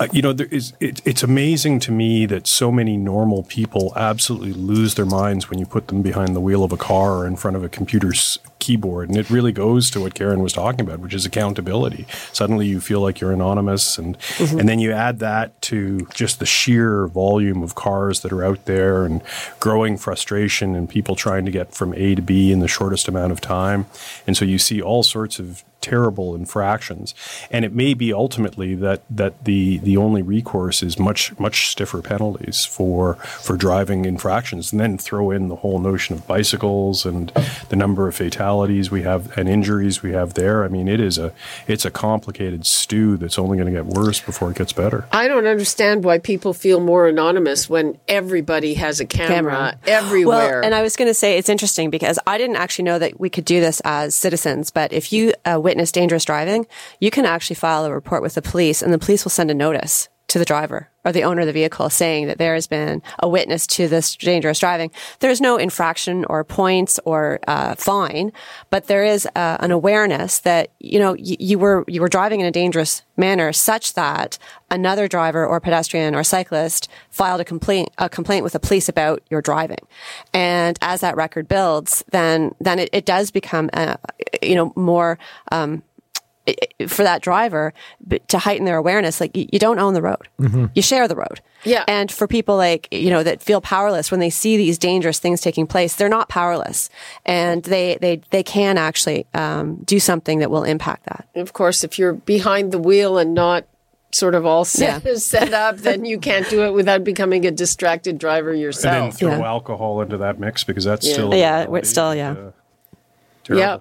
Uh, 0.00 0.08
you 0.10 0.22
know, 0.22 0.32
there 0.32 0.48
is, 0.50 0.72
it, 0.80 1.00
it's 1.04 1.22
amazing 1.22 1.35
to 1.36 1.92
me 1.92 2.24
that 2.26 2.46
so 2.46 2.72
many 2.72 2.96
normal 2.96 3.42
people 3.42 3.92
absolutely 3.94 4.52
lose 4.52 4.94
their 4.94 5.04
minds 5.04 5.50
when 5.50 5.58
you 5.58 5.66
put 5.66 5.88
them 5.88 6.00
behind 6.00 6.34
the 6.34 6.40
wheel 6.40 6.64
of 6.64 6.72
a 6.72 6.76
car 6.76 7.18
or 7.18 7.26
in 7.26 7.36
front 7.36 7.56
of 7.56 7.62
a 7.62 7.68
computer's 7.68 8.38
keyboard. 8.58 9.10
And 9.10 9.18
it 9.18 9.28
really 9.28 9.52
goes 9.52 9.90
to 9.90 10.00
what 10.00 10.14
Karen 10.14 10.42
was 10.42 10.54
talking 10.54 10.80
about, 10.80 11.00
which 11.00 11.12
is 11.12 11.26
accountability. 11.26 12.06
Suddenly 12.32 12.66
you 12.66 12.80
feel 12.80 13.00
like 13.00 13.20
you're 13.20 13.32
anonymous. 13.32 13.98
And, 13.98 14.18
mm-hmm. 14.18 14.58
and 14.58 14.68
then 14.68 14.78
you 14.78 14.92
add 14.92 15.18
that 15.18 15.60
to 15.62 16.06
just 16.14 16.38
the 16.38 16.46
sheer 16.46 17.06
volume 17.06 17.62
of 17.62 17.74
cars 17.74 18.20
that 18.20 18.32
are 18.32 18.42
out 18.42 18.64
there 18.64 19.04
and 19.04 19.20
growing 19.60 19.98
frustration 19.98 20.74
and 20.74 20.88
people 20.88 21.16
trying 21.16 21.44
to 21.44 21.50
get 21.50 21.74
from 21.74 21.92
A 21.94 22.14
to 22.14 22.22
B 22.22 22.50
in 22.50 22.60
the 22.60 22.68
shortest 22.68 23.08
amount 23.08 23.32
of 23.32 23.40
time. 23.40 23.86
And 24.26 24.36
so 24.36 24.44
you 24.44 24.58
see 24.58 24.80
all 24.80 25.02
sorts 25.02 25.38
of 25.38 25.64
terrible 25.86 26.34
infractions. 26.34 27.14
And 27.50 27.64
it 27.64 27.72
may 27.72 27.94
be 27.94 28.12
ultimately 28.12 28.74
that 28.74 29.02
that 29.08 29.44
the 29.44 29.78
the 29.78 29.96
only 29.96 30.22
recourse 30.22 30.82
is 30.82 30.98
much 30.98 31.38
much 31.38 31.68
stiffer 31.68 32.02
penalties 32.02 32.64
for 32.64 33.14
for 33.14 33.56
driving 33.56 34.04
infractions, 34.04 34.72
and 34.72 34.80
then 34.80 34.98
throw 34.98 35.30
in 35.30 35.48
the 35.48 35.56
whole 35.56 35.78
notion 35.78 36.16
of 36.16 36.26
bicycles 36.26 37.06
and 37.06 37.30
the 37.68 37.76
number 37.76 38.08
of 38.08 38.16
fatalities 38.16 38.90
we 38.90 39.02
have 39.02 39.36
and 39.38 39.48
injuries 39.48 40.02
we 40.02 40.12
have 40.12 40.34
there. 40.34 40.64
I 40.64 40.68
mean, 40.68 40.88
it 40.88 41.00
is 41.00 41.18
a 41.18 41.32
it's 41.68 41.84
a 41.84 41.90
complicated 41.90 42.66
stew 42.66 43.16
that's 43.16 43.38
only 43.38 43.56
going 43.58 43.72
to 43.72 43.82
get 43.82 43.86
worse 43.86 44.20
before 44.20 44.50
it 44.50 44.56
gets 44.56 44.72
better. 44.72 45.06
I 45.12 45.28
don't 45.28 45.46
understand 45.46 46.02
why 46.04 46.18
people 46.18 46.52
feel 46.52 46.80
more 46.80 47.06
anonymous 47.06 47.70
when 47.70 47.98
everybody 48.08 48.74
has 48.74 48.98
a 49.00 49.06
camera, 49.06 49.52
Camera. 49.52 49.78
everywhere. 49.86 50.60
Well, 50.60 50.64
and 50.64 50.74
I 50.74 50.82
was 50.82 50.96
going 50.96 51.08
to 51.08 51.14
say 51.14 51.38
it's 51.38 51.48
interesting 51.48 51.90
because 51.90 52.18
I 52.26 52.38
didn't 52.38 52.56
actually 52.56 52.86
know 52.86 52.98
that 52.98 53.20
we 53.20 53.30
could 53.30 53.44
do 53.44 53.60
this 53.60 53.80
as 53.84 54.14
citizens. 54.16 54.70
But 54.70 54.92
if 54.92 55.12
you 55.12 55.32
uh, 55.44 55.60
witness 55.60 55.75
dangerous 55.92 56.24
driving, 56.24 56.66
you 57.00 57.10
can 57.10 57.24
actually 57.24 57.56
file 57.56 57.84
a 57.84 57.92
report 57.92 58.22
with 58.22 58.34
the 58.34 58.42
police, 58.42 58.82
and 58.82 58.92
the 58.92 58.98
police 58.98 59.24
will 59.24 59.30
send 59.30 59.50
a 59.50 59.54
notice 59.54 60.08
to 60.36 60.38
the 60.38 60.44
driver 60.44 60.90
or 61.02 61.12
the 61.12 61.22
owner 61.22 61.40
of 61.40 61.46
the 61.46 61.52
vehicle 61.52 61.88
saying 61.88 62.26
that 62.26 62.36
there 62.36 62.52
has 62.52 62.66
been 62.66 63.00
a 63.20 63.26
witness 63.26 63.66
to 63.66 63.88
this 63.88 64.16
dangerous 64.16 64.58
driving. 64.58 64.90
There's 65.20 65.40
no 65.40 65.56
infraction 65.56 66.26
or 66.26 66.44
points 66.44 67.00
or 67.06 67.38
uh, 67.48 67.74
fine, 67.76 68.32
but 68.68 68.86
there 68.86 69.02
is 69.02 69.26
uh, 69.34 69.56
an 69.60 69.70
awareness 69.70 70.40
that 70.40 70.72
you 70.78 70.98
know 70.98 71.12
y- 71.12 71.38
you 71.40 71.58
were 71.58 71.86
you 71.88 72.02
were 72.02 72.08
driving 72.08 72.40
in 72.40 72.46
a 72.46 72.50
dangerous 72.50 73.02
manner 73.16 73.50
such 73.50 73.94
that 73.94 74.36
another 74.70 75.08
driver 75.08 75.46
or 75.46 75.58
pedestrian 75.58 76.14
or 76.14 76.22
cyclist 76.22 76.86
filed 77.08 77.40
a 77.40 77.44
complaint 77.44 77.88
a 77.96 78.10
complaint 78.10 78.44
with 78.44 78.52
the 78.52 78.60
police 78.60 78.90
about 78.90 79.22
your 79.30 79.40
driving, 79.40 79.86
and 80.34 80.78
as 80.82 81.00
that 81.00 81.16
record 81.16 81.48
builds, 81.48 82.04
then 82.10 82.54
then 82.60 82.78
it, 82.78 82.90
it 82.92 83.06
does 83.06 83.30
become 83.30 83.70
uh, 83.72 83.96
you 84.42 84.54
know 84.54 84.70
more. 84.76 85.18
Um, 85.50 85.82
for 86.86 87.02
that 87.02 87.22
driver 87.22 87.72
to 88.28 88.38
heighten 88.38 88.64
their 88.66 88.76
awareness 88.76 89.20
like 89.20 89.36
you, 89.36 89.48
you 89.52 89.58
don't 89.58 89.78
own 89.78 89.94
the 89.94 90.02
road 90.02 90.28
you 90.74 90.82
share 90.82 91.08
the 91.08 91.16
road 91.16 91.40
Yeah. 91.64 91.84
and 91.88 92.10
for 92.12 92.26
people 92.28 92.56
like 92.56 92.86
you 92.92 93.10
know 93.10 93.22
that 93.22 93.42
feel 93.42 93.60
powerless 93.60 94.10
when 94.10 94.20
they 94.20 94.30
see 94.30 94.56
these 94.56 94.78
dangerous 94.78 95.18
things 95.18 95.40
taking 95.40 95.66
place 95.66 95.96
they're 95.96 96.08
not 96.08 96.28
powerless 96.28 96.88
and 97.24 97.62
they 97.64 97.98
they 98.00 98.20
they 98.30 98.42
can 98.42 98.78
actually 98.78 99.26
um, 99.34 99.76
do 99.84 99.98
something 99.98 100.38
that 100.38 100.50
will 100.50 100.64
impact 100.64 101.06
that 101.06 101.26
of 101.34 101.52
course, 101.52 101.82
if 101.84 101.98
you're 101.98 102.12
behind 102.14 102.72
the 102.72 102.78
wheel 102.78 103.18
and 103.18 103.34
not 103.34 103.66
sort 104.12 104.34
of 104.34 104.46
all 104.46 104.64
set, 104.64 105.04
Yeah. 105.04 105.14
set 105.16 105.52
up, 105.52 105.76
then 105.78 106.04
you 106.06 106.18
can't 106.18 106.48
do 106.48 106.62
it 106.64 106.72
without 106.72 107.04
becoming 107.04 107.44
a 107.44 107.50
distracted 107.50 108.16
driver 108.18 108.50
And 108.50 108.56
then 108.58 108.62
yourself. 108.62 109.18
throw 109.18 109.30
Yeah. 109.30 109.44
alcohol 109.46 110.00
into 110.00 110.16
that 110.18 110.38
mix 110.38 110.64
because 110.64 110.84
that's 110.84 111.06
Yeah. 111.06 111.12
still 111.12 111.34
Yeah, 111.34 111.54
reality. 111.64 111.78
it's 111.80 111.90
still- 111.90 112.14
yeah. 112.14 112.30
Uh. 112.30 113.54
Yeah. 113.54 113.78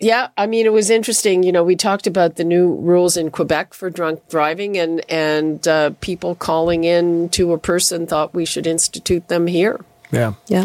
Yeah, 0.00 0.28
I 0.36 0.46
mean, 0.46 0.64
it 0.64 0.72
was 0.72 0.90
interesting. 0.90 1.42
You 1.42 1.50
know, 1.50 1.64
we 1.64 1.74
talked 1.74 2.06
about 2.06 2.36
the 2.36 2.44
new 2.44 2.74
rules 2.76 3.16
in 3.16 3.30
Quebec 3.32 3.74
for 3.74 3.90
drunk 3.90 4.20
driving, 4.28 4.78
and 4.78 5.02
and 5.10 5.66
uh, 5.66 5.90
people 6.00 6.34
calling 6.36 6.84
in 6.84 7.28
to 7.30 7.52
a 7.52 7.58
person 7.58 8.06
thought 8.06 8.32
we 8.32 8.44
should 8.44 8.66
institute 8.66 9.26
them 9.28 9.46
here. 9.48 9.80
Yeah. 10.10 10.32
yeah 10.46 10.64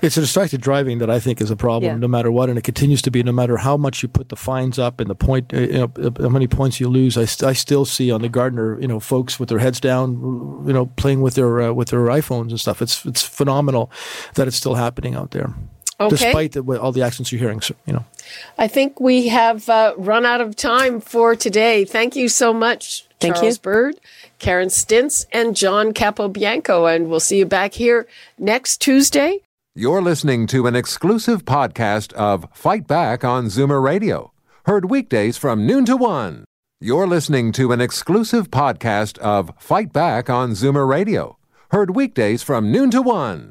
It's 0.00 0.16
a 0.16 0.20
distracted 0.20 0.60
driving 0.60 0.98
that 0.98 1.10
I 1.10 1.18
think 1.18 1.40
is 1.40 1.50
a 1.50 1.56
problem, 1.56 1.90
Yeah. 1.90 1.98
no 1.98 2.06
matter 2.06 2.30
what, 2.30 2.48
and 2.48 2.56
it 2.58 2.62
continues 2.62 3.02
to 3.02 3.10
be. 3.10 3.22
No 3.22 3.32
matter 3.32 3.56
how 3.56 3.76
much 3.76 4.02
you 4.02 4.08
put 4.08 4.28
the 4.28 4.36
fines 4.36 4.78
up 4.78 5.00
and 5.00 5.10
the 5.10 5.14
point, 5.16 5.52
uh, 5.52 5.58
you 5.58 5.72
know, 5.72 5.90
uh, 5.98 6.22
how 6.22 6.28
many 6.28 6.46
points 6.46 6.78
you 6.78 6.88
lose, 6.88 7.16
I, 7.18 7.24
st- 7.24 7.50
I 7.50 7.52
still 7.54 7.84
see 7.84 8.12
on 8.12 8.20
the 8.22 8.28
Gardiner, 8.28 8.80
you 8.80 8.86
know, 8.86 9.00
folks 9.00 9.40
with 9.40 9.48
their 9.48 9.58
heads 9.58 9.80
down, 9.80 10.64
you 10.66 10.72
know, 10.72 10.86
playing 10.96 11.20
with 11.22 11.34
their 11.34 11.62
uh, 11.62 11.72
with 11.72 11.88
their 11.88 12.06
iPhones 12.06 12.50
and 12.50 12.60
stuff. 12.60 12.80
It's 12.80 13.04
it's 13.06 13.22
phenomenal 13.22 13.90
that 14.34 14.46
it's 14.46 14.56
still 14.56 14.74
happening 14.76 15.16
out 15.16 15.32
there, 15.32 15.52
Okay. 15.98 16.10
despite 16.16 16.52
the, 16.52 16.62
all 16.78 16.92
the 16.92 17.02
accents 17.02 17.32
you're 17.32 17.38
hearing. 17.38 17.60
So, 17.62 17.74
you 17.86 17.94
know, 17.94 18.04
I 18.58 18.68
think 18.68 19.00
we 19.00 19.28
have 19.28 19.68
uh, 19.68 19.94
run 19.96 20.26
out 20.26 20.40
of 20.42 20.54
time 20.54 21.00
for 21.00 21.34
today. 21.34 21.84
Thank 21.86 22.16
you 22.16 22.28
so 22.28 22.52
much, 22.52 23.06
Thank 23.18 23.36
Charles 23.36 23.56
you. 23.56 23.62
Bird, 23.62 23.94
Karen 24.38 24.68
Stintz, 24.68 25.24
and 25.32 25.56
John 25.56 25.92
Capobianco. 25.94 26.94
And 26.94 27.08
we'll 27.08 27.20
see 27.20 27.38
you 27.38 27.46
back 27.46 27.72
here 27.72 28.06
next 28.38 28.78
Tuesday. 28.82 29.40
You're 29.74 30.02
listening 30.02 30.46
to 30.48 30.66
an 30.66 30.76
exclusive 30.76 31.44
podcast 31.44 32.12
of 32.14 32.46
Fight 32.52 32.86
Back 32.86 33.24
on 33.24 33.46
Zoomer 33.46 33.82
Radio, 33.82 34.32
heard 34.64 34.90
weekdays 34.90 35.36
from 35.36 35.66
noon 35.66 35.84
to 35.86 35.96
one. 35.96 36.44
You're 36.80 37.06
listening 37.06 37.52
to 37.52 37.72
an 37.72 37.80
exclusive 37.80 38.50
podcast 38.50 39.16
of 39.18 39.50
Fight 39.58 39.92
Back 39.94 40.28
on 40.28 40.50
Zoomer 40.50 40.86
Radio, 40.86 41.38
heard 41.70 41.96
weekdays 41.96 42.42
from 42.42 42.70
noon 42.70 42.90
to 42.90 43.00
one. 43.00 43.50